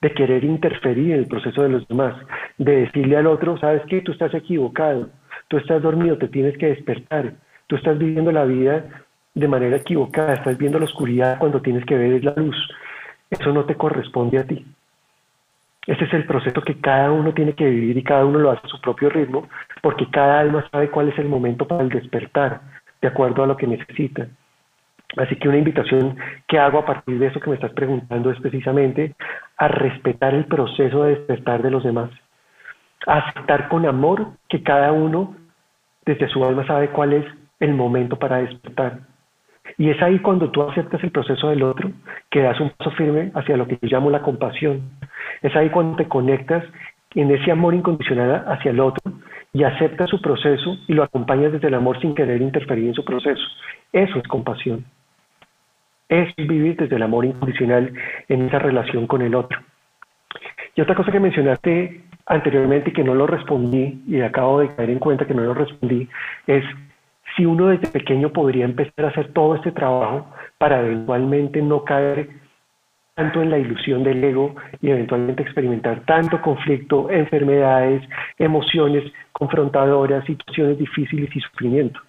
[0.00, 2.14] de querer interferir en el proceso de los demás,
[2.58, 5.10] de decirle al otro, sabes que tú estás equivocado,
[5.48, 7.34] tú estás dormido, te tienes que despertar,
[7.66, 11.96] tú estás viviendo la vida de manera equivocada, estás viendo la oscuridad cuando tienes que
[11.96, 12.56] ver la luz.
[13.30, 14.64] Eso no te corresponde a ti.
[15.86, 18.66] Ese es el proceso que cada uno tiene que vivir y cada uno lo hace
[18.66, 19.48] a su propio ritmo,
[19.82, 22.60] porque cada alma sabe cuál es el momento para el despertar,
[23.00, 24.28] de acuerdo a lo que necesita.
[25.16, 28.40] Así que una invitación que hago a partir de eso que me estás preguntando es
[28.40, 29.14] precisamente
[29.56, 32.10] a respetar el proceso de despertar de los demás,
[33.06, 35.34] aceptar con amor que cada uno
[36.06, 37.24] desde su alma sabe cuál es
[37.58, 39.00] el momento para despertar.
[39.78, 41.90] Y es ahí cuando tú aceptas el proceso del otro
[42.30, 44.90] que das un paso firme hacia lo que yo llamo la compasión.
[45.42, 46.64] Es ahí cuando te conectas
[47.14, 49.12] en ese amor incondicional hacia el otro
[49.52, 53.04] y aceptas su proceso y lo acompañas desde el amor sin querer interferir en su
[53.04, 53.42] proceso.
[53.92, 54.84] Eso es compasión
[56.10, 57.94] es vivir desde el amor incondicional
[58.28, 59.58] en esa relación con el otro.
[60.74, 64.90] Y otra cosa que mencionaste anteriormente y que no lo respondí, y acabo de caer
[64.90, 66.08] en cuenta que no lo respondí,
[66.46, 66.64] es
[67.36, 70.26] si uno desde pequeño podría empezar a hacer todo este trabajo
[70.58, 72.28] para eventualmente no caer
[73.14, 78.02] tanto en la ilusión del ego y eventualmente experimentar tanto conflicto, enfermedades,
[78.38, 82.00] emociones confrontadoras, situaciones difíciles y sufrimiento.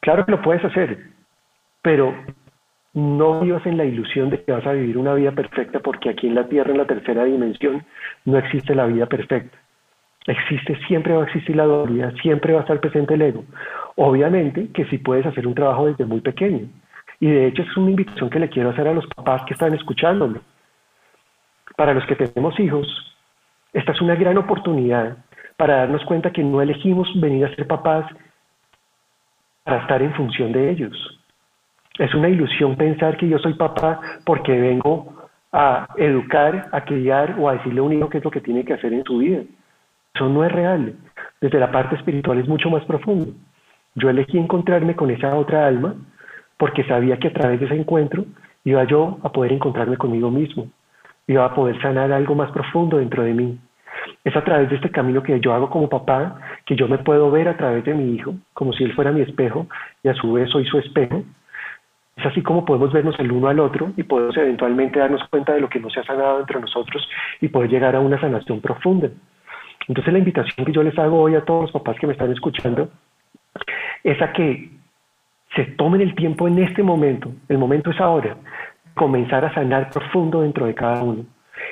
[0.00, 0.98] Claro que lo puedes hacer,
[1.82, 2.14] pero
[2.94, 6.28] no vivas en la ilusión de que vas a vivir una vida perfecta porque aquí
[6.28, 7.84] en la Tierra, en la tercera dimensión,
[8.24, 9.58] no existe la vida perfecta.
[10.26, 13.44] Existe, siempre va a existir la dualidad, siempre va a estar presente el ego.
[13.96, 16.68] Obviamente que sí puedes hacer un trabajo desde muy pequeño.
[17.18, 19.74] Y de hecho es una invitación que le quiero hacer a los papás que están
[19.74, 20.40] escuchándome.
[21.76, 22.86] Para los que tenemos hijos,
[23.72, 25.16] esta es una gran oportunidad
[25.56, 28.06] para darnos cuenta que no elegimos venir a ser papás
[29.64, 31.23] para estar en función de ellos
[31.98, 35.14] es una ilusión pensar que yo soy papá porque vengo
[35.52, 38.64] a educar, a criar o a decirle a un hijo qué es lo que tiene
[38.64, 39.42] que hacer en su vida.
[40.12, 40.94] Eso no es real.
[41.40, 43.32] Desde la parte espiritual es mucho más profundo.
[43.94, 45.94] Yo elegí encontrarme con esa otra alma
[46.56, 48.24] porque sabía que a través de ese encuentro
[48.64, 50.68] iba yo a poder encontrarme conmigo mismo,
[51.26, 53.58] iba a poder sanar algo más profundo dentro de mí.
[54.24, 57.30] Es a través de este camino que yo hago como papá que yo me puedo
[57.30, 59.68] ver a través de mi hijo, como si él fuera mi espejo
[60.02, 61.22] y a su vez soy su espejo,
[62.16, 65.60] es así como podemos vernos el uno al otro y podemos eventualmente darnos cuenta de
[65.60, 67.08] lo que no se ha sanado entre nosotros
[67.40, 69.10] y poder llegar a una sanación profunda.
[69.88, 72.30] Entonces la invitación que yo les hago hoy a todos los papás que me están
[72.30, 72.88] escuchando
[74.02, 74.70] es a que
[75.56, 78.36] se tomen el tiempo en este momento, el momento es ahora,
[78.94, 81.24] comenzar a sanar profundo dentro de cada uno.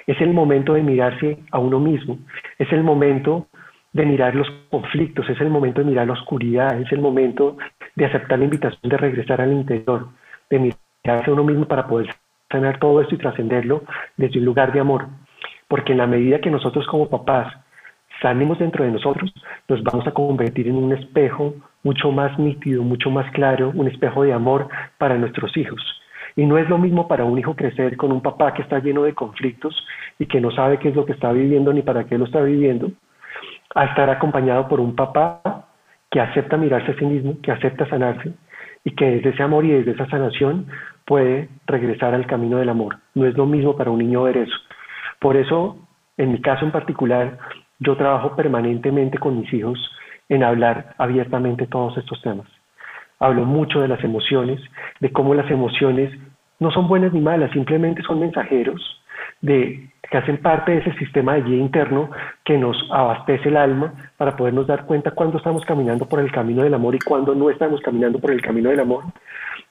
[0.07, 2.19] Es el momento de mirarse a uno mismo,
[2.59, 3.47] es el momento
[3.93, 7.57] de mirar los conflictos, es el momento de mirar la oscuridad, es el momento
[7.95, 10.09] de aceptar la invitación de regresar al interior,
[10.53, 12.15] de mirarse a uno mismo para poder
[12.51, 13.83] sanar todo esto y trascenderlo
[14.17, 15.07] desde un lugar de amor.
[15.67, 17.53] Porque en la medida que nosotros como papás
[18.21, 19.33] sanemos dentro de nosotros,
[19.69, 24.23] nos vamos a convertir en un espejo mucho más nítido, mucho más claro, un espejo
[24.23, 25.81] de amor para nuestros hijos.
[26.37, 29.03] Y no es lo mismo para un hijo crecer con un papá que está lleno
[29.03, 29.75] de conflictos
[30.19, 32.43] y que no sabe qué es lo que está viviendo ni para qué lo está
[32.43, 32.91] viviendo,
[33.75, 35.67] a estar acompañado por un papá
[36.11, 38.35] que acepta mirarse a sí mismo, que acepta sanarse
[38.85, 40.67] y que desde ese amor y desde esa sanación
[41.05, 42.99] puede regresar al camino del amor.
[43.15, 44.57] No es lo mismo para un niño ver eso.
[45.21, 45.77] Por eso,
[46.17, 47.39] en mi caso en particular,
[47.79, 49.79] yo trabajo permanentemente con mis hijos
[50.29, 52.47] en hablar abiertamente todos estos temas.
[53.19, 54.61] Hablo mucho de las emociones,
[55.01, 56.13] de cómo las emociones
[56.59, 59.02] no son buenas ni malas, simplemente son mensajeros
[59.43, 62.11] de, que hacen parte de ese sistema de guía interno
[62.45, 66.63] que nos abastece el alma para podernos dar cuenta cuando estamos caminando por el camino
[66.63, 69.05] del amor y cuando no estamos caminando por el camino del amor,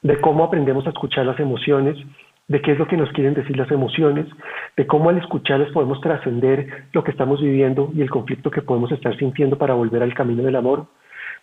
[0.02, 1.96] de cómo aprendemos a escuchar las emociones,
[2.48, 4.26] de qué es lo que nos quieren decir las emociones,
[4.76, 8.92] de cómo al escucharlas podemos trascender lo que estamos viviendo y el conflicto que podemos
[8.92, 10.86] estar sintiendo para volver al camino del amor.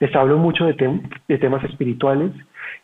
[0.01, 2.33] Les hablo mucho de, de temas espirituales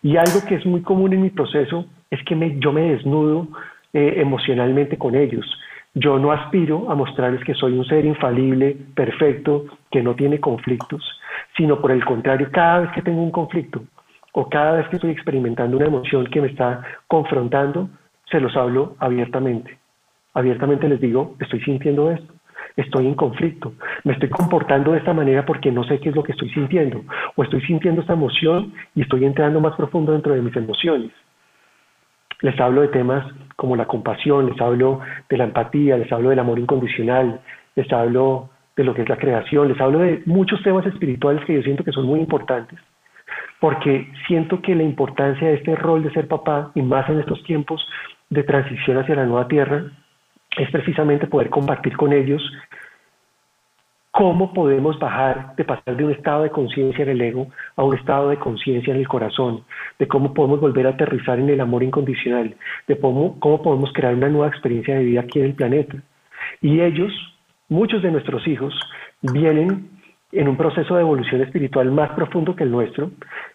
[0.02, 3.48] y algo que es muy común en mi proceso es que me, yo me desnudo
[3.94, 5.46] eh, emocionalmente con ellos.
[5.94, 11.00] Yo no aspiro a mostrarles que soy un ser infalible, perfecto, que no tiene conflictos,
[11.56, 13.84] sino por el contrario, cada vez que tengo un conflicto
[14.32, 17.88] o cada vez que estoy experimentando una emoción que me está confrontando,
[18.28, 19.78] se los hablo abiertamente.
[20.34, 22.34] Abiertamente les digo, estoy sintiendo esto,
[22.76, 26.24] estoy en conflicto, me estoy comportando de esta manera porque no sé qué es lo
[26.24, 27.04] que estoy sintiendo,
[27.36, 31.12] o estoy sintiendo esta emoción y estoy entrando más profundo dentro de mis emociones.
[32.44, 33.24] Les hablo de temas
[33.56, 37.40] como la compasión, les hablo de la empatía, les hablo del amor incondicional,
[37.74, 41.54] les hablo de lo que es la creación, les hablo de muchos temas espirituales que
[41.54, 42.78] yo siento que son muy importantes,
[43.60, 47.42] porque siento que la importancia de este rol de ser papá, y más en estos
[47.44, 47.88] tiempos
[48.28, 49.84] de transición hacia la nueva tierra,
[50.58, 52.42] es precisamente poder compartir con ellos
[54.14, 57.96] cómo podemos bajar, de pasar de un estado de conciencia en el ego a un
[57.96, 59.64] estado de conciencia en el corazón,
[59.98, 62.54] de cómo podemos volver a aterrizar en el amor incondicional,
[62.86, 65.96] de cómo, cómo podemos crear una nueva experiencia de vida aquí en el planeta.
[66.60, 67.12] Y ellos,
[67.68, 68.72] muchos de nuestros hijos,
[69.20, 69.90] vienen
[70.30, 73.10] en un proceso de evolución espiritual más profundo que el nuestro,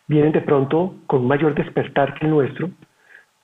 [0.07, 2.69] vienen de pronto con un mayor despertar que el nuestro,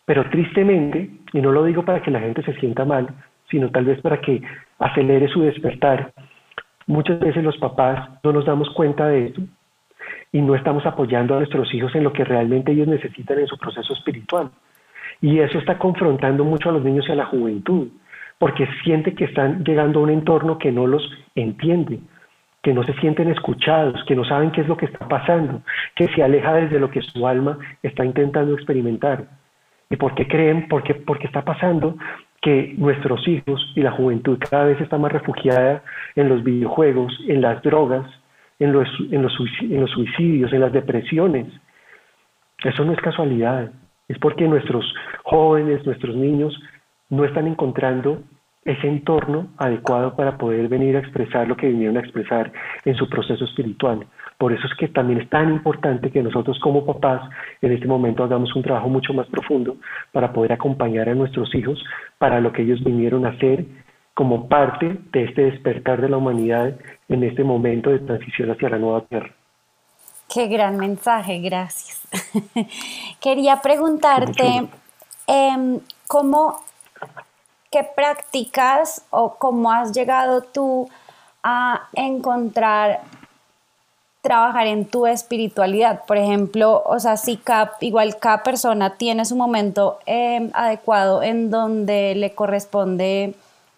[0.03, 3.07] pero tristemente, y no lo digo para que la gente se sienta mal,
[3.49, 4.41] sino tal vez para que
[4.79, 6.11] acelere su despertar,
[6.87, 9.41] Muchas veces los papás no nos damos cuenta de esto
[10.31, 13.57] y no estamos apoyando a nuestros hijos en lo que realmente ellos necesitan en su
[13.57, 14.51] proceso espiritual.
[15.21, 17.87] Y eso está confrontando mucho a los niños y a la juventud,
[18.37, 21.99] porque siente que están llegando a un entorno que no los entiende,
[22.61, 25.61] que no se sienten escuchados, que no saben qué es lo que está pasando,
[25.95, 29.25] que se aleja desde lo que su alma está intentando experimentar.
[29.89, 30.67] ¿Y por qué creen?
[30.67, 31.95] Porque, porque está pasando
[32.45, 35.81] que nuestros hijos y la juventud cada vez está más refugiada
[36.15, 38.05] en los videojuegos, en las drogas,
[38.59, 39.33] en los, en los,
[39.91, 41.47] suicidios, en las depresiones.
[42.63, 43.71] Eso no es casualidad,
[44.07, 44.85] es porque nuestros
[45.23, 46.55] jóvenes, nuestros niños
[47.09, 48.21] no están encontrando
[48.63, 52.53] ese entorno adecuado para poder venir a expresar lo que vinieron a expresar
[52.85, 54.05] en su proceso espiritual.
[54.37, 57.21] Por eso es que también es tan importante que nosotros como papás
[57.61, 59.77] en este momento hagamos un trabajo mucho más profundo
[60.11, 61.83] para poder acompañar a nuestros hijos
[62.17, 63.65] para lo que ellos vinieron a hacer
[64.13, 66.73] como parte de este despertar de la humanidad
[67.09, 69.29] en este momento de transición hacia la nueva tierra.
[70.33, 72.01] Qué gran mensaje, gracias.
[73.21, 74.67] Quería preguntarte
[75.27, 76.61] eh, cómo,
[77.71, 80.89] qué prácticas o cómo has llegado tú
[81.43, 83.01] a encontrar
[84.25, 86.03] trabajar en tu espiritualidad.
[86.05, 91.51] Por ejemplo, o sea, si cada, igual cada persona tiene su momento em, adecuado en
[91.51, 93.35] donde le corresponde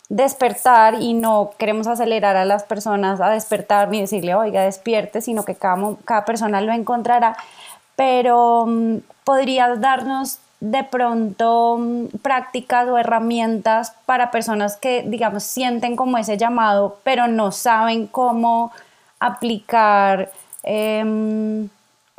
[0.07, 5.43] despertar y no queremos acelerar a las personas a despertar ni decirle, oiga, despierte, sino
[5.43, 7.35] que cada, cada persona lo encontrará.
[7.97, 15.97] Pero mm, podrías darnos de pronto mm, prácticas o herramientas para personas que, digamos, sienten
[15.97, 18.71] como ese llamado, pero no saben cómo
[19.19, 20.29] aplicar,
[20.63, 21.69] em,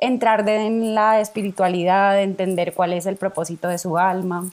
[0.00, 4.44] entrar en la espiritualidad, entender cuál es el propósito de su alma?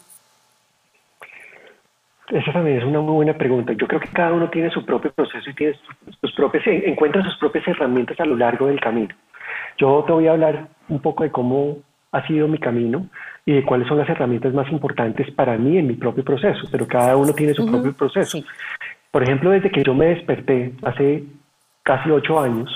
[2.29, 3.73] Esa también es una muy buena pregunta.
[3.73, 5.75] Yo creo que cada uno tiene su propio proceso y tiene
[6.21, 9.13] sus propias, encuentra sus propias herramientas a lo largo del camino.
[9.77, 11.77] Yo te voy a hablar un poco de cómo
[12.11, 13.07] ha sido mi camino
[13.45, 16.87] y de cuáles son las herramientas más importantes para mí en mi propio proceso, pero
[16.87, 18.39] cada uno tiene su propio proceso.
[19.11, 21.23] Por ejemplo, desde que yo me desperté hace
[21.85, 22.69] casi ocho años,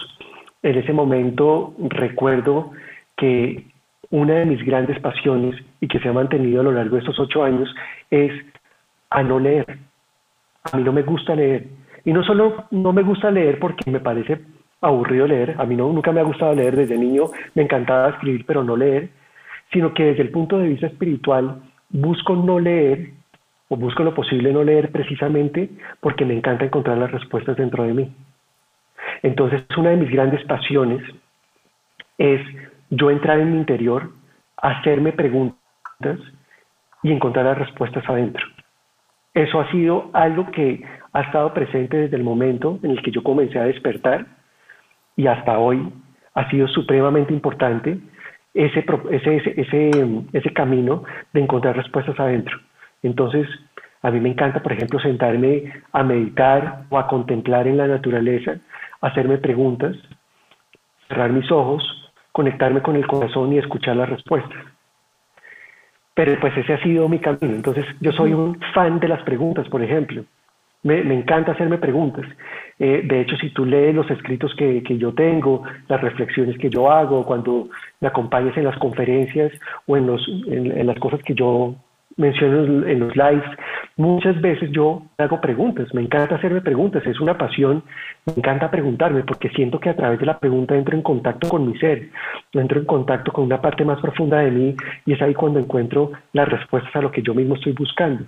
[0.62, 2.72] en ese momento recuerdo
[3.18, 3.66] que
[4.12, 7.20] una de mis grandes pasiones y que se ha mantenido a lo largo de estos
[7.20, 7.74] ocho años
[8.12, 8.32] es
[9.10, 9.80] a no leer.
[10.72, 11.68] A mí no me gusta leer.
[12.06, 14.42] Y no solo no me gusta leer porque me parece
[14.80, 18.46] aburrido leer, a mí no, nunca me ha gustado leer, desde niño me encantaba escribir,
[18.46, 19.10] pero no leer,
[19.74, 23.12] sino que desde el punto de vista espiritual busco no leer
[23.70, 27.94] o busco lo posible no leer precisamente porque me encanta encontrar las respuestas dentro de
[27.94, 28.16] mí.
[29.22, 31.02] Entonces, una de mis grandes pasiones
[32.18, 32.42] es
[32.90, 34.12] yo entrar en mi interior,
[34.58, 35.58] hacerme preguntas
[37.04, 38.46] y encontrar las respuestas adentro.
[39.34, 43.24] Eso ha sido algo que ha estado presente desde el momento en el que yo
[43.24, 44.26] comencé a despertar
[45.16, 45.92] y hasta hoy
[46.34, 48.00] ha sido supremamente importante
[48.54, 49.92] ese, ese, ese,
[50.34, 51.04] ese, camino
[51.34, 52.58] de encontrar respuestas adentro.
[53.04, 53.48] Entonces,
[54.02, 58.58] a mí me encanta, por ejemplo, sentarme a meditar o a contemplar en la naturaleza,
[59.02, 59.96] hacerme preguntas,
[61.08, 61.84] cerrar mis ojos,
[62.32, 64.64] conectarme con el corazón y escuchar las respuestas.
[66.14, 67.56] Pero pues ese ha sido mi camino.
[67.56, 70.26] Entonces, yo soy un fan de las preguntas, por ejemplo.
[70.82, 72.26] Me, encanta hacerme preguntas.
[72.78, 76.90] Eh, de hecho, si tú lees los escritos que, yo tengo, las reflexiones que yo
[76.90, 77.68] hago, cuando
[78.00, 79.52] me acompañas en las conferencias
[79.88, 81.76] o en, los, en, las cosas que yo
[82.20, 83.46] menciono en los lives,
[83.96, 87.82] muchas veces yo hago preguntas, me encanta hacerme preguntas, es una pasión,
[88.26, 91.66] me encanta preguntarme porque siento que a través de la pregunta entro en contacto con
[91.66, 92.10] mi ser,
[92.54, 96.12] entro en contacto con una parte más profunda de mí y es ahí cuando encuentro
[96.34, 98.26] las respuestas a lo que yo mismo estoy buscando.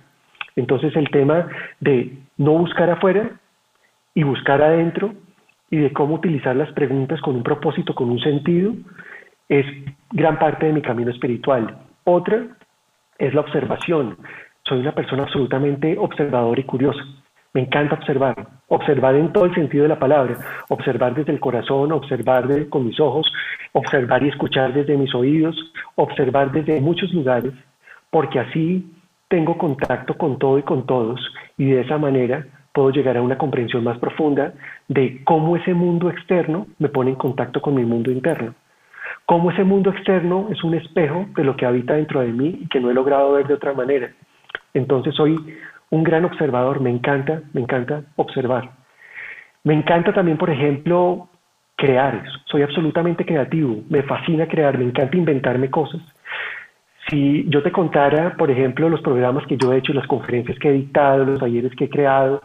[0.55, 1.47] Entonces el tema
[1.81, 3.29] de no buscar afuera
[4.15, 5.13] y buscar adentro
[5.69, 8.73] y de cómo utilizar las preguntas con un propósito, con un sentido,
[9.49, 9.65] es
[10.11, 11.77] gran parte de mi camino espiritual.
[12.03, 12.47] Otra
[13.21, 14.17] es la observación.
[14.63, 17.01] Soy una persona absolutamente observadora y curiosa.
[17.53, 18.35] Me encanta observar,
[18.67, 20.37] observar en todo el sentido de la palabra,
[20.69, 23.31] observar desde el corazón, observar con mis ojos,
[23.73, 25.55] observar y escuchar desde mis oídos,
[25.95, 27.53] observar desde muchos lugares,
[28.09, 28.91] porque así
[29.27, 31.19] tengo contacto con todo y con todos
[31.57, 34.53] y de esa manera puedo llegar a una comprensión más profunda
[34.87, 38.55] de cómo ese mundo externo me pone en contacto con mi mundo interno.
[39.25, 42.67] Cómo ese mundo externo es un espejo de lo que habita dentro de mí y
[42.67, 44.11] que no he logrado ver de otra manera.
[44.73, 45.37] Entonces soy
[45.89, 48.71] un gran observador, me encanta, me encanta observar.
[49.63, 51.29] Me encanta también, por ejemplo,
[51.75, 52.23] crear.
[52.45, 56.01] Soy absolutamente creativo, me fascina crear, me encanta inventarme cosas.
[57.09, 60.69] Si yo te contara, por ejemplo, los programas que yo he hecho, las conferencias que
[60.69, 62.41] he dictado, los talleres que he creado,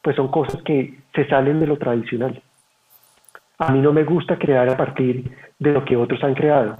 [0.00, 2.40] pues son cosas que se salen de lo tradicional.
[3.58, 6.76] A mí no me gusta crear a partir de lo que otros han creado.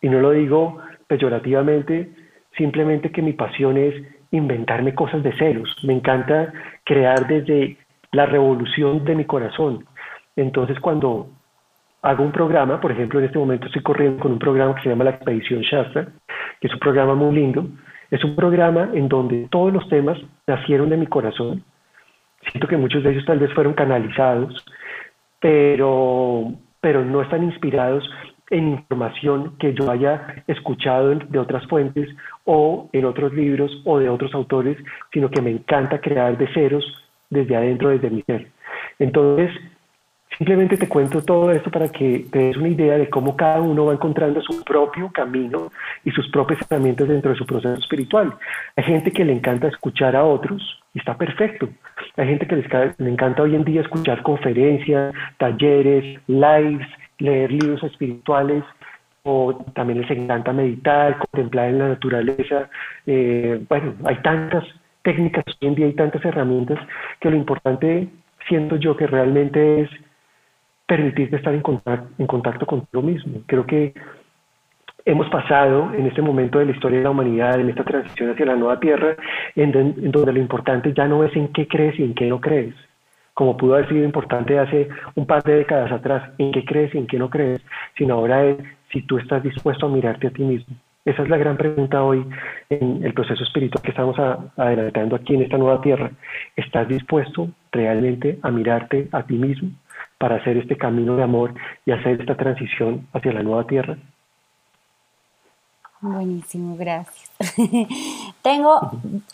[0.00, 2.10] Y no lo digo peyorativamente,
[2.56, 3.94] simplemente que mi pasión es
[4.30, 5.76] inventarme cosas de ceros.
[5.84, 6.52] Me encanta
[6.84, 7.76] crear desde
[8.12, 9.84] la revolución de mi corazón.
[10.36, 11.28] Entonces, cuando
[12.02, 14.88] hago un programa, por ejemplo, en este momento estoy corriendo con un programa que se
[14.90, 16.08] llama La Expedición Shasta,
[16.60, 17.66] que es un programa muy lindo.
[18.10, 21.64] Es un programa en donde todos los temas nacieron de mi corazón.
[22.50, 24.64] Siento que muchos de ellos tal vez fueron canalizados,
[25.40, 26.52] pero,
[26.84, 28.04] pero no están inspirados
[28.50, 32.14] en información que yo haya escuchado de otras fuentes
[32.44, 34.76] o en otros libros o de otros autores,
[35.10, 36.84] sino que me encanta crear de ceros
[37.30, 38.48] desde adentro, desde mi ser.
[38.98, 39.50] Entonces,
[40.38, 43.86] Simplemente te cuento todo esto para que te des una idea de cómo cada uno
[43.86, 45.70] va encontrando su propio camino
[46.04, 48.34] y sus propias herramientas dentro de su proceso espiritual.
[48.76, 51.68] Hay gente que le encanta escuchar a otros y está perfecto.
[52.16, 56.86] Hay gente que le encanta hoy en día escuchar conferencias, talleres, lives,
[57.18, 58.64] leer libros espirituales
[59.22, 62.68] o también les encanta meditar, contemplar en la naturaleza.
[63.06, 64.64] Eh, bueno, hay tantas
[65.02, 66.78] técnicas hoy en día, hay tantas herramientas
[67.20, 68.08] que lo importante
[68.48, 69.90] siento yo que realmente es
[70.86, 73.40] permitirte estar en contacto, en contacto contigo mismo.
[73.46, 73.94] Creo que
[75.04, 78.46] hemos pasado en este momento de la historia de la humanidad, en esta transición hacia
[78.46, 79.16] la nueva tierra,
[79.54, 79.72] en,
[80.10, 82.74] donde lo importante ya no es en qué crees y en qué no crees,
[83.34, 86.98] como pudo haber sido importante hace un par de décadas atrás, en qué crees y
[86.98, 87.60] en qué no crees,
[87.96, 88.56] sino ahora es
[88.92, 90.74] si tú estás dispuesto a mirarte a ti mismo.
[91.04, 92.24] Esa es la gran pregunta hoy
[92.70, 94.16] en el proceso espiritual que estamos
[94.56, 96.10] adelantando aquí en esta nueva tierra.
[96.56, 99.70] ¿Estás dispuesto realmente a mirarte a ti mismo?
[100.18, 101.54] Para hacer este camino de amor
[101.84, 103.96] y hacer esta transición hacia la nueva tierra.
[106.04, 107.30] Buenísimo, gracias.
[108.42, 108.90] Tengo,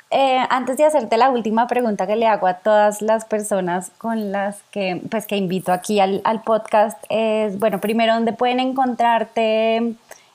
[0.08, 4.30] eh, antes de hacerte la última pregunta que le hago a todas las personas con
[4.30, 9.94] las que, pues, que invito aquí al, podcast, es, bueno, primero, ¿dónde pueden encontrarte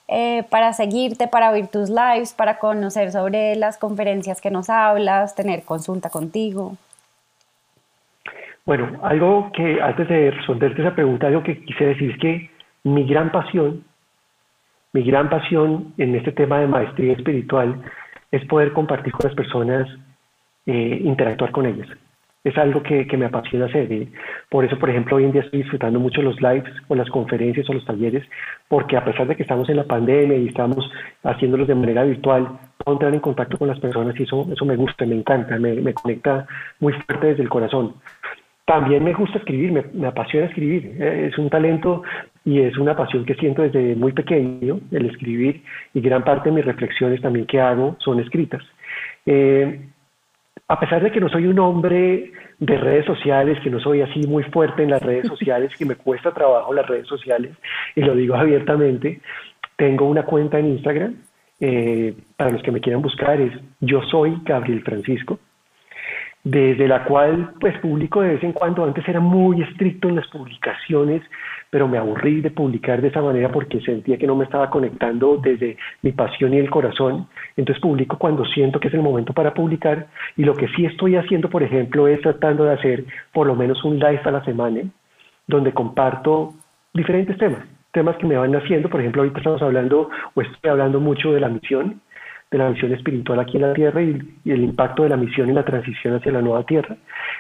[0.10, 5.36] eh, para seguirte, para oír tus lives, para conocer sobre las conferencias que nos hablas,
[5.36, 6.76] tener consulta contigo?
[8.66, 12.50] Bueno, algo que antes de responderte esa pregunta, algo que quise decir es que
[12.84, 13.84] mi gran pasión,
[14.92, 17.80] mi gran pasión en este tema de maestría espiritual
[18.32, 19.88] es poder compartir con las personas,
[20.66, 21.88] eh, interactuar con ellas.
[22.44, 24.08] Es algo que, me apasiona hacer.
[24.50, 27.70] por eso, por ejemplo, hoy en día estoy disfrutando mucho los lives o las conferencias
[27.70, 28.24] o los talleres,
[28.68, 30.92] porque a pesar de que estamos en la pandemia y estamos
[31.24, 32.48] haciéndolos de manera virtual,
[32.78, 35.74] puedo entrar en contacto con las personas y eso, eso me gusta, me encanta, me,
[35.74, 36.48] me conecta
[36.80, 37.94] muy fuerte desde el corazón.
[38.66, 40.98] También me gusta escribir, me, apasiona escribir.
[41.00, 42.02] Eh, es un talento
[42.44, 45.64] y es una pasión que siento desde muy pequeño, el escribir,
[45.94, 48.64] y gran parte de mis reflexiones también que hago son escritas.
[49.26, 49.82] Eh,
[50.68, 54.22] a pesar de que no soy un hombre de redes sociales, que no soy así
[54.28, 57.56] muy fuerte en las redes sociales, que me cuesta trabajo las redes sociales,
[57.96, 59.22] y lo digo abiertamente,
[59.76, 61.16] tengo una cuenta en Instagram,
[61.60, 65.40] eh, para los que me quieran buscar es yo soy Gabriel Francisco,
[66.46, 70.28] desde la cual pues publico de vez en cuando, antes era muy estricto en las
[70.28, 71.24] publicaciones,
[71.72, 75.38] pero me aburrí de publicar de esa manera porque sentía que no me estaba conectando
[75.38, 77.28] desde mi pasión y el corazón,
[77.58, 80.08] entonces publico cuando siento que es el momento para publicar.
[80.38, 83.84] Y lo que sí estoy haciendo, por ejemplo, es tratando de hacer por lo menos
[83.84, 84.82] un live a la semana
[85.48, 86.54] donde comparto
[86.94, 91.00] diferentes temas, temas que me van haciendo, por ejemplo, ahorita estamos hablando o estoy hablando
[91.00, 92.02] mucho de la misión,
[92.52, 95.56] de la misión espiritual aquí en la Tierra y, el impacto de la misión en
[95.56, 96.96] la transición hacia la nueva Tierra.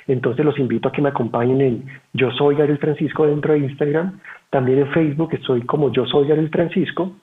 [0.07, 4.19] Entonces los invito a que me acompañen en Yo Soy Gabriel Francisco dentro de Instagram,
[4.49, 7.15] también en Facebook estoy como Yo Soy Gabriel Francisco.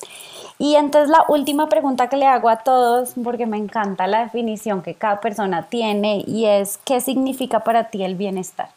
[0.58, 4.82] Y entonces la última pregunta que le hago a todos, porque me encanta la definición
[4.82, 8.70] que cada persona tiene, y es, ¿qué significa para ti el bienestar?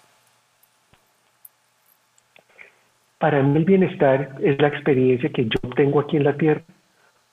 [3.19, 6.63] Para mí el bienestar es la experiencia que yo tengo aquí en la tierra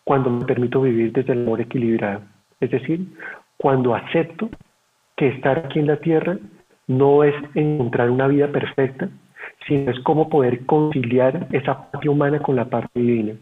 [0.04, 2.22] cuando me permito vivir desde el amor equilibrado.
[2.60, 3.08] Es decir,
[3.58, 4.50] cuando acepto
[5.16, 6.38] que estar aquí en la tierra
[6.88, 9.10] no es encontrar una vida perfecta,
[9.68, 13.34] sino es cómo poder conciliar esa parte humana con la parte divina.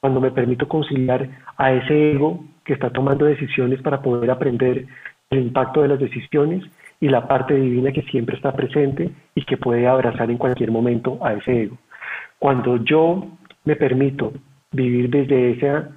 [0.00, 4.86] Cuando me permito conciliar a ese ego que está tomando decisiones para poder aprender
[5.30, 6.64] el impacto de las decisiones
[7.00, 11.18] y la parte divina que siempre está presente y que puede abrazar en cualquier momento
[11.24, 11.78] a ese ego.
[12.38, 13.26] Cuando yo
[13.64, 14.32] me permito
[14.72, 15.90] vivir desde, esa,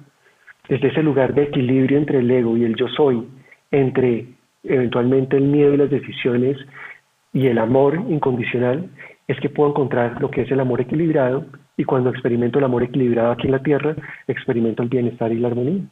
[0.68, 3.26] desde ese lugar de equilibrio entre el ego y el yo soy,
[3.70, 4.26] entre
[4.64, 6.56] eventualmente el miedo y las decisiones
[7.32, 8.90] y el amor incondicional,
[9.32, 11.44] es que puedo encontrar lo que es el amor equilibrado
[11.76, 13.96] y cuando experimento el amor equilibrado aquí en la tierra,
[14.28, 15.82] experimento el bienestar y la armonía.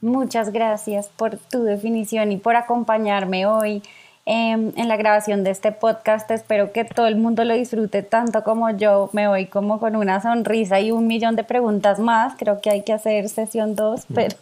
[0.00, 3.82] Muchas gracias por tu definición y por acompañarme hoy
[4.26, 6.30] em, en la grabación de este podcast.
[6.30, 9.10] Espero que todo el mundo lo disfrute tanto como yo.
[9.12, 12.34] Me voy como con una sonrisa y un millón de preguntas más.
[12.36, 14.34] Creo que hay que hacer sesión 2, pero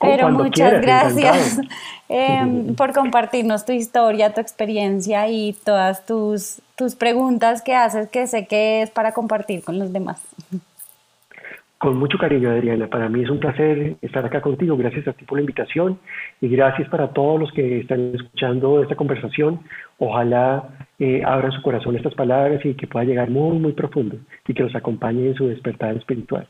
[0.00, 1.60] pero muchas gracias
[2.08, 8.26] em, por compartirnos tu historia, tu experiencia y todas tus, tus preguntas que haces, que
[8.26, 10.20] sé que es para compartir con los demás.
[11.80, 12.88] Con mucho cariño, Adriana.
[12.88, 14.76] Para mí es un placer estar acá contigo.
[14.76, 15.98] Gracias a ti por la invitación
[16.38, 19.60] y gracias para todos los que están escuchando esta conversación.
[19.98, 20.68] Ojalá
[20.98, 24.62] eh, abran su corazón estas palabras y que pueda llegar muy, muy profundo y que
[24.62, 26.46] los acompañe en su despertar espiritual.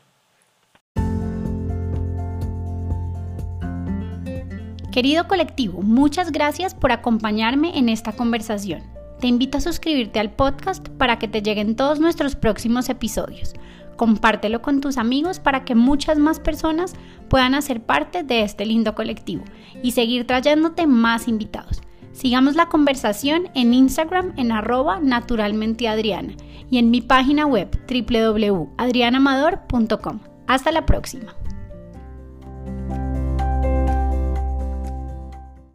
[4.91, 8.83] Querido colectivo, muchas gracias por acompañarme en esta conversación.
[9.21, 13.53] Te invito a suscribirte al podcast para que te lleguen todos nuestros próximos episodios.
[13.95, 16.93] Compártelo con tus amigos para que muchas más personas
[17.29, 19.45] puedan hacer parte de este lindo colectivo
[19.81, 21.81] y seguir trayéndote más invitados.
[22.11, 26.33] Sigamos la conversación en Instagram en arroba naturalmenteadriana
[26.69, 30.19] y en mi página web www.adrianamador.com.
[30.47, 31.33] Hasta la próxima.